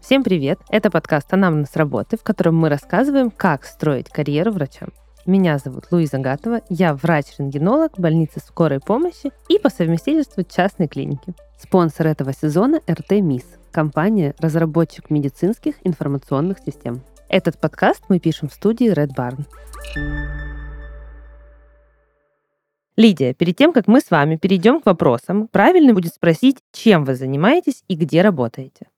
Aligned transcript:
Всем 0.00 0.24
привет! 0.24 0.58
Это 0.70 0.90
подкаст 0.90 1.30
«Анамнез 1.34 1.76
работы», 1.76 2.16
в 2.16 2.22
котором 2.22 2.56
мы 2.56 2.68
рассказываем, 2.68 3.30
как 3.30 3.64
строить 3.64 4.08
карьеру 4.08 4.52
врача. 4.52 4.86
Меня 5.26 5.58
зовут 5.58 5.84
Луиза 5.90 6.18
Гатова, 6.18 6.62
я 6.70 6.94
врач-рентгенолог 6.94 7.98
больницы 7.98 8.40
скорой 8.40 8.80
помощи 8.80 9.32
и 9.48 9.58
по 9.58 9.68
совместительству 9.68 10.44
частной 10.44 10.88
клиники. 10.88 11.34
Спонсор 11.60 12.06
этого 12.06 12.32
сезона– 12.32 12.80
РТ 12.90 13.10
МИС, 13.20 13.44
компания-разработчик 13.70 15.10
медицинских 15.10 15.74
информационных 15.84 16.58
систем. 16.64 17.02
Этот 17.28 17.60
подкаст 17.60 18.04
мы 18.08 18.18
пишем 18.18 18.48
в 18.48 18.54
студии 18.54 18.90
Red 18.90 19.14
Barn. 19.14 19.44
Лидия, 22.98 23.32
перед 23.32 23.54
тем, 23.54 23.72
как 23.72 23.86
мы 23.86 24.00
с 24.00 24.10
вами 24.10 24.34
перейдем 24.34 24.80
к 24.80 24.86
вопросам, 24.86 25.46
правильно 25.46 25.94
будет 25.94 26.14
спросить, 26.14 26.56
чем 26.72 27.04
вы 27.04 27.14
занимаетесь 27.14 27.84
и 27.86 27.94
где 27.94 28.22
работаете. 28.22 28.88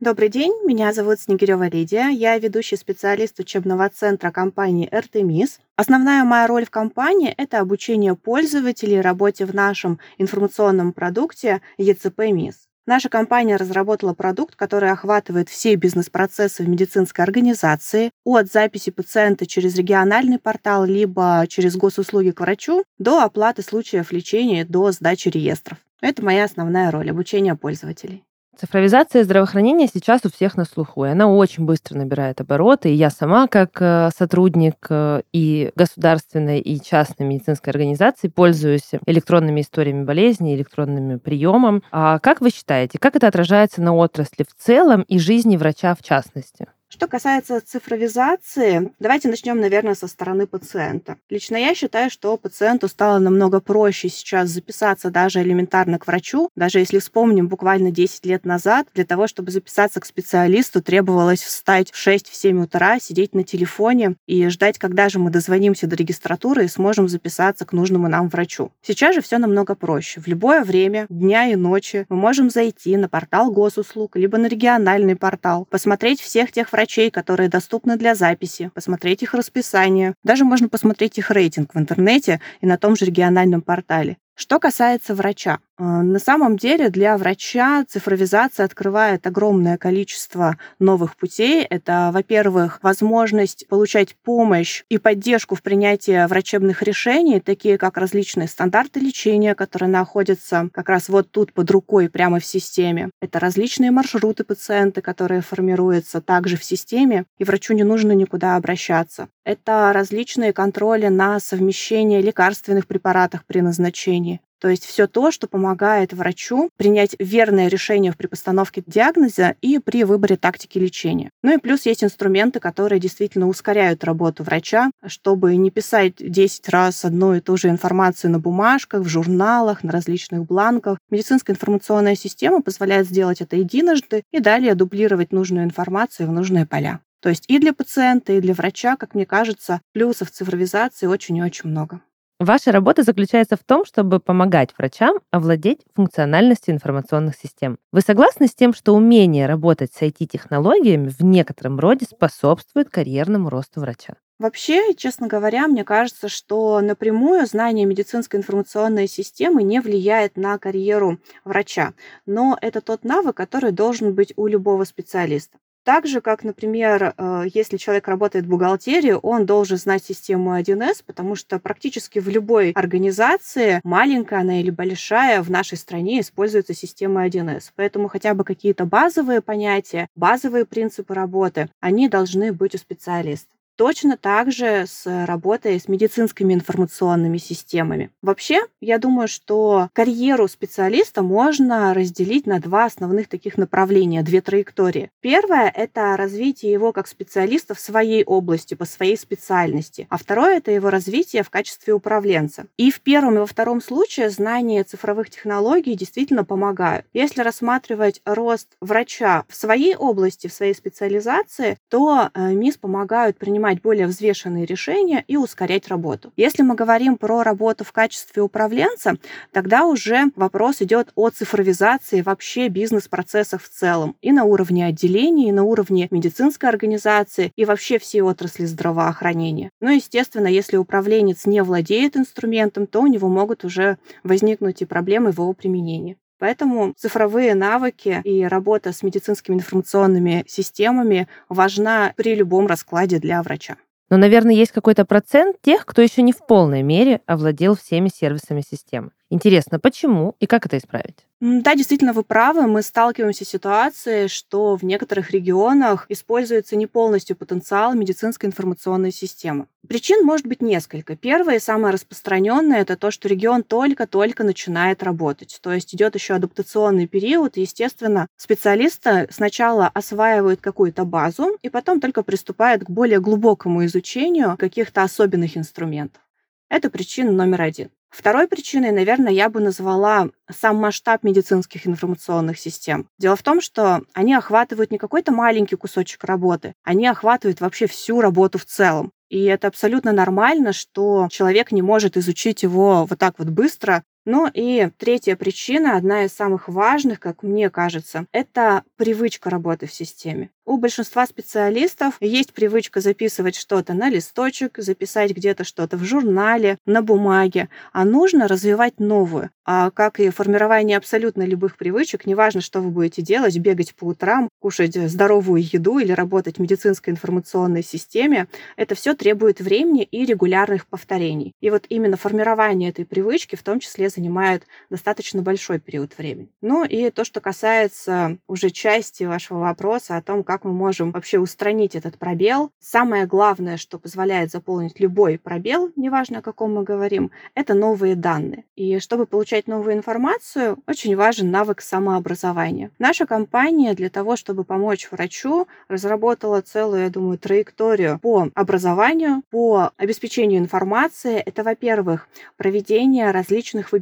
Добрый 0.00 0.30
день, 0.30 0.50
меня 0.64 0.94
зовут 0.94 1.20
Снегирева 1.20 1.68
Лидия, 1.68 2.08
я 2.08 2.38
ведущий 2.38 2.76
специалист 2.76 3.38
учебного 3.38 3.86
центра 3.90 4.30
компании 4.30 4.88
«Эртемис». 4.90 5.60
Основная 5.76 6.24
моя 6.24 6.46
роль 6.46 6.64
в 6.64 6.70
компании– 6.70 7.34
это 7.36 7.60
обучение 7.60 8.16
пользователей 8.16 9.02
работе 9.02 9.44
в 9.44 9.54
нашем 9.54 10.00
информационном 10.16 10.94
продукте 10.94 11.60
ЕЦП 11.76 12.20
МИС. 12.32 12.69
Наша 12.90 13.08
компания 13.08 13.54
разработала 13.54 14.14
продукт, 14.14 14.56
который 14.56 14.90
охватывает 14.90 15.48
все 15.48 15.76
бизнес-процессы 15.76 16.64
в 16.64 16.68
медицинской 16.68 17.24
организации, 17.24 18.10
от 18.24 18.50
записи 18.50 18.90
пациента 18.90 19.46
через 19.46 19.76
региональный 19.76 20.40
портал, 20.40 20.84
либо 20.84 21.46
через 21.48 21.76
госуслуги 21.76 22.32
к 22.32 22.40
врачу, 22.40 22.82
до 22.98 23.22
оплаты 23.22 23.62
случаев 23.62 24.10
лечения, 24.10 24.64
до 24.64 24.90
сдачи 24.90 25.28
реестров. 25.28 25.78
Это 26.00 26.24
моя 26.24 26.42
основная 26.42 26.90
роль– 26.90 27.08
обучение 27.12 27.54
пользователей. 27.54 28.24
Цифровизация 28.56 29.24
здравоохранения 29.24 29.86
сейчас 29.86 30.20
у 30.24 30.30
всех 30.30 30.56
на 30.56 30.64
слуху, 30.64 31.04
и 31.04 31.08
она 31.08 31.28
очень 31.28 31.64
быстро 31.64 31.96
набирает 31.96 32.40
обороты. 32.40 32.90
И 32.90 32.94
я 32.94 33.08
сама, 33.08 33.46
как 33.46 33.80
э, 33.80 34.10
сотрудник 34.14 34.86
э, 34.90 35.22
и 35.32 35.70
государственной, 35.76 36.60
и 36.60 36.82
частной 36.82 37.26
медицинской 37.26 37.70
организации, 37.70 38.28
пользуюсь 38.28 38.90
электронными 39.06 39.62
историями 39.62 40.04
болезни, 40.04 40.54
электронными 40.54 41.16
приемом. 41.16 41.82
А 41.90 42.18
как 42.18 42.40
вы 42.40 42.50
считаете, 42.50 42.98
как 42.98 43.16
это 43.16 43.28
отражается 43.28 43.80
на 43.80 43.94
отрасли 43.94 44.44
в 44.44 44.54
целом 44.54 45.02
и 45.02 45.18
жизни 45.18 45.56
врача 45.56 45.94
в 45.94 46.02
частности? 46.02 46.66
Что 47.00 47.08
касается 47.08 47.62
цифровизации, 47.62 48.92
давайте 49.00 49.30
начнем, 49.30 49.58
наверное, 49.58 49.94
со 49.94 50.06
стороны 50.06 50.46
пациента. 50.46 51.16
Лично 51.30 51.56
я 51.56 51.74
считаю, 51.74 52.10
что 52.10 52.36
пациенту 52.36 52.88
стало 52.88 53.18
намного 53.18 53.60
проще 53.60 54.10
сейчас 54.10 54.50
записаться 54.50 55.08
даже 55.08 55.40
элементарно 55.40 55.98
к 55.98 56.06
врачу. 56.06 56.50
Даже 56.56 56.78
если 56.78 56.98
вспомним 56.98 57.48
буквально 57.48 57.90
10 57.90 58.26
лет 58.26 58.44
назад, 58.44 58.88
для 58.92 59.06
того, 59.06 59.28
чтобы 59.28 59.50
записаться 59.50 59.98
к 59.98 60.04
специалисту, 60.04 60.82
требовалось 60.82 61.40
встать 61.40 61.90
в 61.90 62.06
6-7 62.06 62.64
утра, 62.64 63.00
сидеть 63.00 63.34
на 63.34 63.44
телефоне 63.44 64.16
и 64.26 64.46
ждать, 64.48 64.78
когда 64.78 65.08
же 65.08 65.18
мы 65.18 65.30
дозвонимся 65.30 65.86
до 65.86 65.96
регистратуры 65.96 66.66
и 66.66 66.68
сможем 66.68 67.08
записаться 67.08 67.64
к 67.64 67.72
нужному 67.72 68.08
нам 68.08 68.28
врачу. 68.28 68.72
Сейчас 68.82 69.14
же 69.14 69.22
все 69.22 69.38
намного 69.38 69.74
проще. 69.74 70.20
В 70.20 70.26
любое 70.26 70.64
время, 70.64 71.06
дня 71.08 71.46
и 71.46 71.56
ночи, 71.56 72.04
мы 72.10 72.16
можем 72.16 72.50
зайти 72.50 72.98
на 72.98 73.08
портал 73.08 73.50
госуслуг, 73.50 74.16
либо 74.16 74.36
на 74.36 74.48
региональный 74.48 75.16
портал, 75.16 75.64
посмотреть 75.64 76.20
всех 76.20 76.52
тех 76.52 76.70
врачей, 76.70 76.89
врачей, 76.90 77.10
которые 77.10 77.48
доступны 77.48 77.96
для 77.96 78.16
записи, 78.16 78.70
посмотреть 78.74 79.22
их 79.22 79.34
расписание. 79.34 80.14
Даже 80.24 80.44
можно 80.44 80.68
посмотреть 80.68 81.18
их 81.18 81.30
рейтинг 81.30 81.74
в 81.74 81.78
интернете 81.78 82.40
и 82.60 82.66
на 82.66 82.78
том 82.78 82.96
же 82.96 83.04
региональном 83.04 83.62
портале. 83.62 84.16
Что 84.40 84.58
касается 84.58 85.14
врача, 85.14 85.58
э, 85.78 85.84
на 85.84 86.18
самом 86.18 86.56
деле 86.56 86.88
для 86.88 87.18
врача 87.18 87.84
цифровизация 87.86 88.64
открывает 88.64 89.26
огромное 89.26 89.76
количество 89.76 90.56
новых 90.78 91.14
путей. 91.16 91.62
Это, 91.62 92.08
во-первых, 92.10 92.78
возможность 92.82 93.68
получать 93.68 94.16
помощь 94.24 94.82
и 94.88 94.96
поддержку 94.96 95.56
в 95.56 95.62
принятии 95.62 96.26
врачебных 96.26 96.82
решений, 96.82 97.40
такие 97.40 97.76
как 97.76 97.98
различные 97.98 98.48
стандарты 98.48 98.98
лечения, 98.98 99.54
которые 99.54 99.90
находятся 99.90 100.70
как 100.72 100.88
раз 100.88 101.10
вот 101.10 101.30
тут 101.30 101.52
под 101.52 101.70
рукой 101.70 102.08
прямо 102.08 102.40
в 102.40 102.46
системе. 102.46 103.10
Это 103.20 103.40
различные 103.40 103.90
маршруты 103.90 104.42
пациента, 104.44 105.02
которые 105.02 105.42
формируются 105.42 106.22
также 106.22 106.56
в 106.56 106.64
системе, 106.64 107.26
и 107.36 107.44
врачу 107.44 107.74
не 107.74 107.84
нужно 107.84 108.12
никуда 108.12 108.56
обращаться. 108.56 109.28
Это 109.44 109.90
различные 109.92 110.52
контроли 110.52 111.08
на 111.08 111.40
совмещение 111.40 112.22
лекарственных 112.22 112.86
препаратов 112.86 113.44
при 113.44 113.60
назначении. 113.60 114.29
То 114.60 114.68
есть 114.68 114.84
все 114.84 115.06
то, 115.06 115.30
что 115.30 115.48
помогает 115.48 116.12
врачу 116.12 116.70
принять 116.76 117.16
верное 117.18 117.68
решение 117.68 118.12
при 118.12 118.26
постановке 118.26 118.82
диагноза 118.86 119.54
и 119.62 119.78
при 119.78 120.04
выборе 120.04 120.36
тактики 120.36 120.78
лечения. 120.78 121.30
Ну 121.42 121.54
и 121.54 121.58
плюс 121.58 121.86
есть 121.86 122.04
инструменты, 122.04 122.60
которые 122.60 123.00
действительно 123.00 123.48
ускоряют 123.48 124.04
работу 124.04 124.44
врача, 124.44 124.90
чтобы 125.06 125.56
не 125.56 125.70
писать 125.70 126.14
10 126.18 126.68
раз 126.68 127.04
одну 127.04 127.34
и 127.34 127.40
ту 127.40 127.56
же 127.56 127.68
информацию 127.68 128.30
на 128.30 128.38
бумажках, 128.38 129.02
в 129.02 129.08
журналах, 129.08 129.82
на 129.82 129.92
различных 129.92 130.44
бланках. 130.44 130.98
Медицинская 131.10 131.56
информационная 131.56 132.14
система 132.14 132.60
позволяет 132.60 133.06
сделать 133.06 133.40
это 133.40 133.56
единожды 133.56 134.22
и 134.30 134.40
далее 134.40 134.74
дублировать 134.74 135.32
нужную 135.32 135.64
информацию 135.64 136.28
в 136.28 136.32
нужные 136.32 136.66
поля. 136.66 137.00
То 137.20 137.28
есть 137.28 137.44
и 137.48 137.58
для 137.58 137.72
пациента, 137.72 138.32
и 138.32 138.40
для 138.40 138.54
врача, 138.54 138.96
как 138.96 139.14
мне 139.14 139.26
кажется, 139.26 139.80
плюсов 139.92 140.30
цифровизации 140.30 141.06
очень 141.06 141.36
и 141.36 141.42
очень 141.42 141.70
много. 141.70 142.00
Ваша 142.40 142.72
работа 142.72 143.02
заключается 143.02 143.56
в 143.56 143.62
том, 143.62 143.84
чтобы 143.84 144.18
помогать 144.18 144.70
врачам 144.78 145.18
овладеть 145.30 145.80
функциональностью 145.94 146.72
информационных 146.72 147.36
систем. 147.36 147.76
Вы 147.92 148.00
согласны 148.00 148.46
с 148.46 148.54
тем, 148.54 148.72
что 148.72 148.94
умение 148.94 149.44
работать 149.44 149.92
с 149.92 150.00
IT-технологиями 150.00 151.10
в 151.10 151.22
некотором 151.22 151.78
роде 151.78 152.06
способствует 152.06 152.88
карьерному 152.88 153.50
росту 153.50 153.80
врача? 153.80 154.14
Вообще, 154.38 154.94
честно 154.94 155.26
говоря, 155.26 155.68
мне 155.68 155.84
кажется, 155.84 156.30
что 156.30 156.80
напрямую 156.80 157.44
знание 157.44 157.84
медицинской 157.84 158.40
информационной 158.40 159.06
системы 159.06 159.62
не 159.62 159.78
влияет 159.82 160.38
на 160.38 160.56
карьеру 160.56 161.18
врача, 161.44 161.92
но 162.24 162.56
это 162.62 162.80
тот 162.80 163.04
навык, 163.04 163.36
который 163.36 163.72
должен 163.72 164.14
быть 164.14 164.32
у 164.36 164.46
любого 164.46 164.84
специалиста. 164.84 165.58
Так 165.82 166.06
же, 166.06 166.20
как, 166.20 166.44
например, 166.44 167.14
э, 167.16 167.44
если 167.54 167.78
человек 167.78 168.06
работает 168.06 168.44
в 168.44 168.48
бухгалтерии, 168.48 169.16
он 169.22 169.46
должен 169.46 169.78
знать 169.78 170.04
систему 170.04 170.54
1С, 170.54 171.02
потому 171.04 171.34
что 171.34 171.58
практически 171.58 172.18
в 172.18 172.28
любой 172.28 172.72
организации, 172.72 173.80
маленькая 173.82 174.40
она 174.40 174.60
или 174.60 174.70
большая, 174.70 175.42
в 175.42 175.50
нашей 175.50 175.78
стране 175.78 176.20
используется 176.20 176.74
система 176.74 177.24
1С. 177.24 177.72
Поэтому 177.76 178.08
хотя 178.08 178.34
бы 178.34 178.44
какие-то 178.44 178.84
базовые 178.84 179.40
понятия, 179.40 180.08
базовые 180.14 180.66
принципы 180.66 181.14
работы, 181.14 181.70
они 181.80 182.08
должны 182.08 182.52
быть 182.52 182.74
у 182.74 182.78
специалиста. 182.78 183.59
Точно 183.76 184.16
так 184.16 184.52
же 184.52 184.84
с 184.86 185.04
работой 185.26 185.80
с 185.80 185.88
медицинскими 185.88 186.52
информационными 186.52 187.38
системами. 187.38 188.10
Вообще, 188.20 188.60
я 188.80 188.98
думаю, 188.98 189.26
что 189.26 189.88
карьеру 189.92 190.48
специалиста 190.48 191.22
можно 191.22 191.94
разделить 191.94 192.46
на 192.46 192.60
два 192.60 192.84
основных 192.84 193.28
таких 193.28 193.56
направления, 193.56 194.22
две 194.22 194.40
траектории. 194.40 195.10
Первое— 195.20 195.72
это 195.74 196.16
развитие 196.16 196.72
его 196.72 196.92
как 196.92 197.06
специалиста 197.06 197.74
в 197.74 197.80
своей 197.80 198.22
области, 198.24 198.74
по 198.74 198.84
своей 198.84 199.16
специальности. 199.16 200.06
А 200.10 200.18
второе— 200.18 200.56
это 200.58 200.70
его 200.70 200.90
развитие 200.90 201.42
в 201.42 201.50
качестве 201.50 201.94
управленца. 201.94 202.66
И 202.76 202.90
в 202.90 203.00
первом 203.00 203.36
и 203.36 203.38
во 203.38 203.46
втором 203.46 203.80
случае 203.80 204.30
знания 204.30 204.84
цифровых 204.84 205.30
технологий 205.30 205.94
действительно 205.94 206.44
помогают. 206.44 207.06
Если 207.12 207.40
рассматривать 207.40 208.20
рост 208.24 208.76
врача 208.80 209.44
в 209.48 209.54
своей 209.54 209.96
области, 209.96 210.48
в 210.48 210.52
своей 210.52 210.74
специализации, 210.74 211.78
то 211.88 212.28
э, 212.34 212.52
МИС 212.52 212.76
помогают 212.76 213.38
принимать 213.38 213.59
принимать 213.60 213.82
более 213.82 214.06
взвешенные 214.06 214.64
решения 214.64 215.22
и 215.28 215.36
ускорять 215.36 215.88
работу. 215.88 216.32
Если 216.36 216.62
мы 216.62 216.74
говорим 216.74 217.18
про 217.18 217.42
работу 217.42 217.84
в 217.84 217.92
качестве 217.92 218.42
управленца, 218.42 219.18
тогда 219.52 219.84
уже 219.84 220.30
вопрос 220.34 220.80
идет 220.80 221.12
о 221.14 221.28
цифровизации 221.28 222.22
вообще 222.22 222.68
бизнес-процессов 222.68 223.62
в 223.64 223.68
целом 223.68 224.16
и 224.22 224.32
на 224.32 224.44
уровне 224.44 224.86
отделений, 224.86 225.50
и 225.50 225.52
на 225.52 225.64
уровне 225.64 226.08
медицинской 226.10 226.70
организации, 226.70 227.52
и 227.54 227.66
вообще 227.66 227.98
всей 227.98 228.22
отрасли 228.22 228.64
здравоохранения. 228.64 229.70
Ну, 229.80 229.90
естественно, 229.90 230.46
если 230.46 230.78
управленец 230.78 231.44
не 231.44 231.62
владеет 231.62 232.16
инструментом, 232.16 232.86
то 232.86 233.02
у 233.02 233.06
него 233.06 233.28
могут 233.28 233.64
уже 233.64 233.98
возникнуть 234.24 234.80
и 234.80 234.86
проблемы 234.86 235.32
в 235.32 235.38
его 235.38 235.52
применении. 235.52 236.16
Поэтому 236.40 236.94
цифровые 236.96 237.54
навыки 237.54 238.22
и 238.24 238.44
работа 238.44 238.92
с 238.92 239.02
медицинскими 239.02 239.56
информационными 239.56 240.42
системами 240.48 241.28
важна 241.50 242.14
при 242.16 242.34
любом 242.34 242.66
раскладе 242.66 243.18
для 243.18 243.42
врача. 243.42 243.76
Но, 244.08 244.16
наверное, 244.16 244.54
есть 244.54 244.72
какой-то 244.72 245.04
процент 245.04 245.60
тех, 245.60 245.86
кто 245.86 246.02
еще 246.02 246.22
не 246.22 246.32
в 246.32 246.38
полной 246.38 246.82
мере 246.82 247.20
овладел 247.26 247.76
всеми 247.76 248.08
сервисами 248.08 248.62
системы. 248.68 249.10
Интересно, 249.28 249.78
почему 249.78 250.34
и 250.40 250.46
как 250.46 250.66
это 250.66 250.78
исправить? 250.78 251.26
Да, 251.42 251.74
действительно, 251.74 252.12
вы 252.12 252.22
правы. 252.22 252.66
Мы 252.66 252.82
сталкиваемся 252.82 253.46
с 253.46 253.48
ситуацией, 253.48 254.28
что 254.28 254.76
в 254.76 254.82
некоторых 254.84 255.30
регионах 255.30 256.04
используется 256.10 256.76
не 256.76 256.86
полностью 256.86 257.34
потенциал 257.34 257.94
медицинской 257.94 258.46
информационной 258.46 259.10
системы. 259.10 259.66
Причин 259.88 260.22
может 260.22 260.46
быть 260.46 260.60
несколько. 260.60 261.16
Первое 261.16 261.56
и 261.56 261.60
самое 261.60 261.94
распространенное– 261.94 262.80
это 262.82 262.94
то, 262.98 263.10
что 263.10 263.26
регион 263.26 263.62
только-только 263.62 264.44
начинает 264.44 265.02
работать. 265.02 265.58
То 265.62 265.72
есть 265.72 265.94
идет 265.94 266.14
еще 266.14 266.34
адаптационный 266.34 267.06
период, 267.06 267.56
естественно, 267.56 268.26
специалисты 268.36 269.26
сначала 269.30 269.88
осваивают 269.88 270.60
какую-то 270.60 271.06
базу, 271.06 271.56
и 271.62 271.70
потом 271.70 272.00
только 272.00 272.22
приступают 272.22 272.84
к 272.84 272.90
более 272.90 273.18
глубокому 273.18 273.86
изучению 273.86 274.58
каких-то 274.58 275.02
особенных 275.04 275.56
инструментов. 275.56 276.20
Это 276.68 276.90
причина 276.90 277.32
номер 277.32 277.62
один. 277.62 277.90
Второй 278.10 278.48
причиной, 278.48 278.90
наверное, 278.90 279.32
я 279.32 279.48
бы 279.48 279.60
назвала 279.60 280.28
сам 280.50 280.76
масштаб 280.76 281.22
медицинских 281.22 281.86
информационных 281.86 282.58
систем. 282.58 283.08
Дело 283.18 283.36
в 283.36 283.42
том, 283.42 283.60
что 283.60 284.02
они 284.14 284.34
охватывают 284.34 284.90
не 284.90 284.98
какой-то 284.98 285.30
маленький 285.32 285.76
кусочек 285.76 286.24
работы, 286.24 286.74
они 286.82 287.06
охватывают 287.06 287.60
вообще 287.60 287.86
всю 287.86 288.20
работу 288.20 288.58
в 288.58 288.64
целом. 288.64 289.12
И 289.28 289.44
это 289.44 289.68
абсолютно 289.68 290.10
нормально, 290.10 290.72
что 290.72 291.28
человек 291.30 291.70
не 291.70 291.82
может 291.82 292.16
изучить 292.16 292.64
его 292.64 293.06
вот 293.06 293.18
так 293.18 293.38
вот 293.38 293.48
быстро. 293.48 294.02
Ну 294.26 294.50
и 294.52 294.90
третья 294.98 295.34
причина, 295.34 295.96
одна 295.96 296.24
из 296.24 296.32
самых 296.32 296.68
важных, 296.68 297.20
как 297.20 297.42
мне 297.42 297.70
кажется, 297.70 298.26
это 298.32 298.84
привычка 298.96 299.48
работы 299.48 299.86
в 299.86 299.94
системе. 299.94 300.50
У 300.66 300.76
большинства 300.76 301.26
специалистов 301.26 302.16
есть 302.20 302.52
привычка 302.52 303.00
записывать 303.00 303.56
что-то 303.56 303.94
на 303.94 304.08
листочек, 304.08 304.78
записать 304.78 305.32
где-то 305.32 305.64
что-то 305.64 305.96
в 305.96 306.04
журнале, 306.04 306.76
на 306.86 307.02
бумаге, 307.02 307.68
а 307.92 308.04
нужно 308.04 308.46
развивать 308.46 309.00
новую. 309.00 309.50
А 309.64 309.90
как 309.90 310.20
и 310.20 310.30
формирование 310.30 310.96
абсолютно 310.96 311.44
любых 311.44 311.76
привычек, 311.76 312.26
неважно, 312.26 312.60
что 312.60 312.80
вы 312.80 312.90
будете 312.90 313.22
делать, 313.22 313.58
бегать 313.58 313.94
по 313.94 314.04
утрам, 314.04 314.48
кушать 314.60 314.94
здоровую 314.94 315.62
еду 315.62 315.98
или 315.98 316.12
работать 316.12 316.58
в 316.58 316.60
медицинской 316.60 317.12
информационной 317.12 317.82
системе, 317.82 318.46
это 318.76 318.94
все 318.94 319.14
требует 319.14 319.60
времени 319.60 320.02
и 320.02 320.24
регулярных 320.26 320.86
повторений. 320.86 321.52
И 321.60 321.70
вот 321.70 321.86
именно 321.88 322.16
формирование 322.16 322.90
этой 322.90 323.06
привычки 323.06 323.56
в 323.56 323.62
том 323.62 323.80
числе 323.80 324.09
занимает 324.10 324.66
достаточно 324.88 325.42
большой 325.42 325.80
период 325.80 326.16
времени. 326.16 326.50
Ну 326.60 326.84
и 326.84 327.10
то, 327.10 327.24
что 327.24 327.40
касается 327.40 328.38
уже 328.46 328.70
части 328.70 329.24
вашего 329.24 329.58
вопроса 329.58 330.16
о 330.16 330.22
том, 330.22 330.44
как 330.44 330.60
как 330.60 330.66
мы 330.66 330.72
можем 330.74 331.10
вообще 331.10 331.38
устранить 331.38 331.94
этот 331.94 332.18
пробел. 332.18 332.70
Самое 332.78 333.24
главное, 333.24 333.78
что 333.78 333.98
позволяет 333.98 334.50
заполнить 334.50 335.00
любой 335.00 335.38
пробел, 335.38 335.90
неважно 335.96 336.40
о 336.40 336.42
каком 336.42 336.74
мы 336.74 336.82
говорим, 336.82 337.30
это 337.54 337.72
новые 337.72 338.14
данные. 338.14 338.64
И 338.76 338.98
чтобы 338.98 339.24
получать 339.24 339.66
новую 339.66 339.94
информацию, 339.94 340.76
очень 340.86 341.16
важен 341.16 341.50
навык 341.50 341.80
самообразования. 341.80 342.90
Наша 342.98 343.24
компания 343.24 343.94
для 343.94 344.10
того, 344.10 344.36
чтобы 344.36 344.64
помочь 344.64 345.08
врачу, 345.10 345.66
разработала 345.88 346.60
целую, 346.60 347.04
я 347.04 347.08
думаю, 347.08 347.38
траекторию 347.38 348.18
по 348.20 348.50
образованию, 348.54 349.42
по 349.50 349.92
обеспечению 349.96 350.58
информации. 350.58 351.36
Это, 351.36 351.62
во-первых, 351.62 352.28
проведение 352.58 353.30
различных 353.30 353.94
вебинаров 353.94 353.99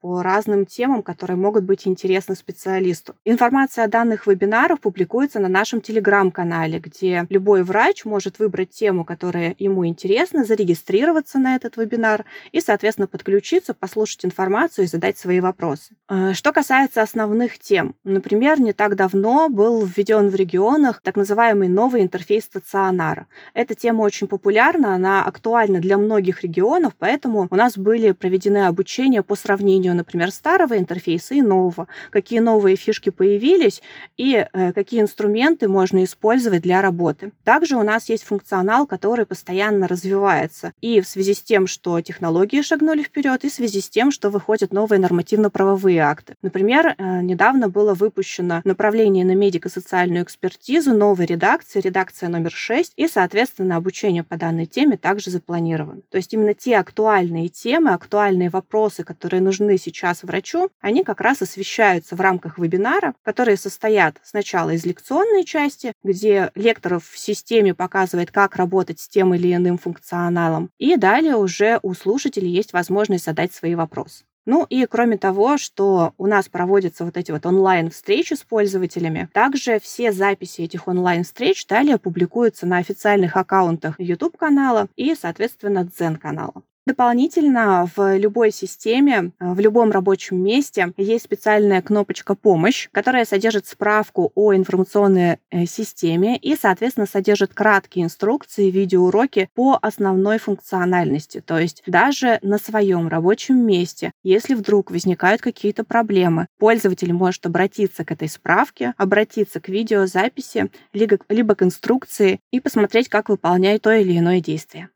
по 0.00 0.22
разным 0.22 0.66
темам, 0.66 1.02
которые 1.02 1.36
могут 1.36 1.64
быть 1.64 1.86
интересны 1.86 2.34
специалисту. 2.34 3.14
Информация 3.24 3.84
о 3.84 3.88
данных 3.88 4.26
вебинаров 4.26 4.80
публикуется 4.80 5.40
на 5.40 5.48
нашем 5.48 5.80
телеграм 5.80 6.16
телеграм-канале, 6.16 6.78
где 6.78 7.26
любой 7.28 7.62
врач 7.62 8.04
может 8.04 8.38
выбрать 8.38 8.70
тему, 8.70 9.04
которая 9.04 9.54
ему 9.58 9.86
интересна, 9.86 10.44
зарегистрироваться 10.44 11.38
на 11.38 11.56
этот 11.56 11.76
вебинар 11.76 12.24
и, 12.52 12.60
соответственно, 12.60 13.06
подключиться, 13.06 13.74
послушать 13.74 14.24
информацию 14.24 14.84
и 14.84 14.88
задать 14.88 15.18
свои 15.18 15.40
вопросы. 15.40 15.94
Э, 16.08 16.32
что 16.34 16.52
касается 16.52 17.02
основных 17.02 17.58
тем, 17.58 17.94
например, 18.04 18.60
не 18.60 18.72
так 18.72 18.96
давно 18.96 19.48
был 19.48 19.84
введен 19.84 20.28
в 20.28 20.34
регионах 20.34 21.00
так 21.02 21.16
называемый 21.16 21.68
новый 21.68 22.02
интерфейс 22.02 22.44
стационара. 22.44 23.26
Эта 23.54 23.74
тема 23.74 24.02
очень 24.02 24.26
популярна, 24.26 24.94
она 24.94 25.24
актуальна 25.24 25.80
для 25.80 25.98
многих 25.98 26.42
регионов, 26.42 26.92
поэтому 26.98 27.48
у 27.50 27.56
нас 27.56 27.76
были 27.78 28.12
проведены 28.12 28.66
обучения 28.66 29.22
по 29.22 29.35
сравнению, 29.36 29.94
например, 29.94 30.30
старого 30.30 30.76
интерфейса 30.78 31.34
и 31.34 31.42
нового, 31.42 31.88
какие 32.10 32.40
новые 32.40 32.76
фишки 32.76 33.10
появились 33.10 33.82
и 34.16 34.46
э, 34.52 34.72
какие 34.72 35.00
инструменты 35.00 35.68
можно 35.68 36.04
использовать 36.04 36.62
для 36.62 36.82
работы. 36.82 37.32
Также 37.44 37.76
у 37.76 37.82
нас 37.82 38.08
есть 38.08 38.24
функционал, 38.24 38.86
который 38.86 39.26
постоянно 39.26 39.88
развивается. 39.88 40.72
И 40.80 41.00
в 41.00 41.08
связи 41.08 41.34
с 41.34 41.42
тем, 41.42 41.66
что 41.66 42.00
технологии 42.00 42.62
шагнули 42.62 43.02
вперед, 43.02 43.44
и 43.44 43.48
в 43.48 43.52
связи 43.52 43.80
с 43.80 43.88
тем, 43.88 44.10
что 44.10 44.30
выходят 44.30 44.72
новые 44.72 44.98
нормативно-правовые 44.98 46.00
акты. 46.00 46.34
Например, 46.42 46.94
э, 46.96 47.20
недавно 47.22 47.68
было 47.68 47.94
выпущено 47.94 48.62
направление 48.64 49.24
на 49.24 49.34
медико-социальную 49.34 50.24
экспертизу 50.24 50.92
новой 50.94 51.26
редакции, 51.26 51.80
редакция 51.80 52.28
номер 52.28 52.50
6, 52.50 52.92
и, 52.96 53.08
соответственно, 53.08 53.76
обучение 53.76 54.24
по 54.24 54.36
данной 54.36 54.66
теме 54.66 54.96
также 54.96 55.30
запланировано. 55.30 56.00
То 56.10 56.16
есть 56.16 56.32
именно 56.32 56.54
те 56.54 56.76
актуальные 56.78 57.48
темы, 57.48 57.90
актуальные 57.90 58.50
вопросы, 58.50 59.04
которые 59.04 59.25
нужны 59.34 59.78
сейчас 59.78 60.22
врачу, 60.22 60.70
они 60.80 61.04
как 61.04 61.20
раз 61.20 61.42
освещаются 61.42 62.16
в 62.16 62.20
рамках 62.20 62.58
вебинара, 62.58 63.14
которые 63.22 63.56
состоят 63.56 64.18
сначала 64.22 64.70
из 64.70 64.84
лекционной 64.84 65.44
части, 65.44 65.92
где 66.02 66.50
лектор 66.54 66.98
в 67.00 67.18
системе 67.18 67.74
показывает, 67.74 68.30
как 68.30 68.56
работать 68.56 69.00
с 69.00 69.08
тем 69.08 69.34
или 69.34 69.54
иным 69.54 69.78
функционалом. 69.78 70.70
И 70.78 70.96
далее 70.96 71.36
уже 71.36 71.80
у 71.82 71.94
слушателей 71.94 72.50
есть 72.50 72.72
возможность 72.72 73.24
задать 73.24 73.52
свои 73.52 73.74
вопросы. 73.74 74.24
Ну 74.46 74.64
и 74.70 74.86
кроме 74.86 75.18
того, 75.18 75.58
что 75.58 76.14
у 76.18 76.26
нас 76.26 76.48
проводятся 76.48 77.04
вот 77.04 77.16
эти 77.16 77.32
вот 77.32 77.44
онлайн-встречи 77.44 78.34
с 78.34 78.44
пользователями, 78.44 79.28
также 79.32 79.80
все 79.80 80.12
записи 80.12 80.60
этих 80.62 80.86
онлайн-встреч 80.86 81.66
далее 81.66 81.98
публикуются 81.98 82.64
на 82.64 82.78
официальных 82.78 83.36
аккаунтах 83.36 83.98
YouTube-канала 83.98 84.86
и, 84.94 85.16
соответственно, 85.20 85.84
Дзен-канала. 85.84 86.62
Дополнительно 86.86 87.90
в 87.96 88.16
любой 88.16 88.52
системе, 88.52 89.32
э, 89.40 89.52
в 89.52 89.58
любом 89.58 89.90
рабочем 89.90 90.40
месте 90.40 90.92
есть 90.96 91.24
специальная 91.24 91.82
кнопочка 91.82 92.36
«Помощь», 92.36 92.88
которая 92.92 93.24
содержит 93.24 93.66
справку 93.66 94.30
о 94.36 94.54
информационной 94.54 95.38
э, 95.50 95.66
системе 95.66 96.36
и, 96.36 96.54
соответственно, 96.54 97.06
содержит 97.06 97.54
краткие 97.54 98.04
инструкции, 98.04 98.70
видеоуроки 98.70 99.48
по 99.56 99.76
основной 99.82 100.38
функциональности. 100.38 101.40
То 101.40 101.58
есть 101.58 101.82
даже 101.88 102.38
на 102.42 102.56
своем 102.56 103.08
рабочем 103.08 103.66
месте, 103.66 104.12
если 104.22 104.54
вдруг 104.54 104.92
возникают 104.92 105.42
какие-то 105.42 105.82
проблемы, 105.82 106.46
пользователь 106.56 107.12
может 107.12 107.44
обратиться 107.46 108.04
к 108.04 108.12
этой 108.12 108.28
справке, 108.28 108.94
обратиться 108.96 109.58
к 109.58 109.68
видеозаписи, 109.68 110.70
либо, 110.92 111.54
к 111.56 111.62
инструкции 111.64 112.38
и 112.52 112.60
посмотреть, 112.60 113.08
как 113.08 113.28
выполнять 113.28 113.82
то 113.82 113.90
или 113.92 114.16
иное 114.16 114.40
действие. 114.40 114.88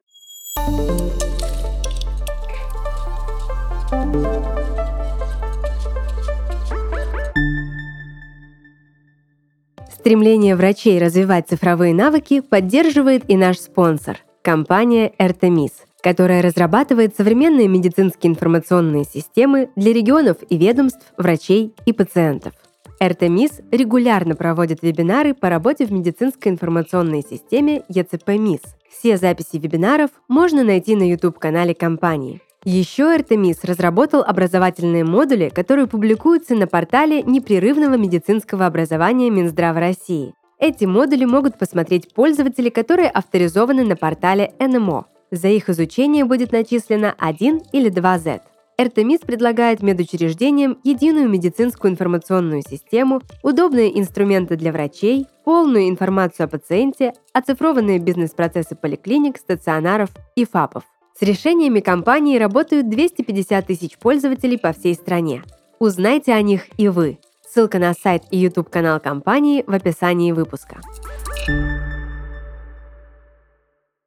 Стремление 10.00 10.56
врачей 10.56 10.98
развивать 10.98 11.50
цифровые 11.50 11.92
навыки 11.92 12.40
поддерживает 12.40 13.28
и 13.28 13.36
наш 13.36 13.58
спонсор– 13.58 14.16
компания 14.42 15.12
Эртемис, 15.18 15.72
которая 16.02 16.40
разрабатывает 16.40 17.14
современные 17.14 17.68
медицинские 17.68 18.32
информационные 18.32 19.04
системы 19.04 19.68
для 19.76 19.92
регионов 19.92 20.38
и 20.48 20.56
ведомств, 20.56 21.12
врачей 21.18 21.74
и 21.84 21.92
пациентов. 21.92 22.54
Эртемис 22.98 23.60
регулярно 23.70 24.36
проводит 24.36 24.80
вебинары 24.80 25.34
по 25.34 25.50
работе 25.50 25.84
в 25.84 25.92
медицинской 25.92 26.50
информационной 26.50 27.20
системе 27.20 27.82
ЕЦП-МИС. 27.90 28.62
Все 28.90 29.18
записи 29.18 29.58
вебинаров 29.58 30.08
можно 30.28 30.64
найти 30.64 30.96
на 30.96 31.06
YouTube-канале 31.06 31.74
компании– 31.74 32.40
еще 32.64 33.14
Артемис 33.14 33.64
разработал 33.64 34.22
образовательные 34.22 35.02
модули, 35.02 35.48
которые 35.48 35.86
публикуются 35.86 36.54
на 36.54 36.66
портале 36.66 37.22
непрерывного 37.22 37.94
медицинского 37.94 38.66
образования 38.66 39.30
Минздрава 39.30 39.80
России. 39.80 40.34
Эти 40.58 40.84
модули 40.84 41.24
могут 41.24 41.58
посмотреть 41.58 42.12
пользователи, 42.12 42.68
которые 42.68 43.08
авторизованы 43.08 43.84
на 43.84 43.96
портале 43.96 44.52
НМО. 44.58 45.06
За 45.30 45.48
их 45.48 45.70
изучение 45.70 46.26
будет 46.26 46.52
начислено 46.52 47.14
1 47.18 47.62
или 47.72 47.88
2 47.88 48.18
Z. 48.18 48.40
Эртемис 48.76 49.20
предлагает 49.20 49.82
медучреждениям 49.82 50.78
единую 50.84 51.30
медицинскую 51.30 51.92
информационную 51.92 52.62
систему, 52.62 53.22
удобные 53.42 53.98
инструменты 53.98 54.56
для 54.56 54.72
врачей, 54.72 55.26
полную 55.44 55.88
информацию 55.88 56.44
о 56.44 56.48
пациенте, 56.48 57.14
оцифрованные 57.32 57.98
бизнес-процессы 57.98 58.74
поликлиник, 58.76 59.38
стационаров 59.38 60.10
и 60.36 60.44
ФАПов– 60.44 60.84
с 61.20 61.22
решениями 61.22 61.80
компании 61.80 62.38
работают 62.38 62.88
250 62.88 63.66
тысяч 63.66 63.98
пользователей 63.98 64.56
по 64.56 64.72
всей 64.72 64.94
стране. 64.94 65.42
Узнайте 65.78 66.32
о 66.32 66.40
них 66.40 66.62
и 66.78 66.88
вы. 66.88 67.18
Ссылка 67.46 67.78
на 67.78 67.92
сайт 67.92 68.22
и 68.30 68.38
YouTube-канал 68.38 69.00
компании 69.00 69.62
в 69.66 69.74
описании 69.74 70.32
выпуска. 70.32 70.80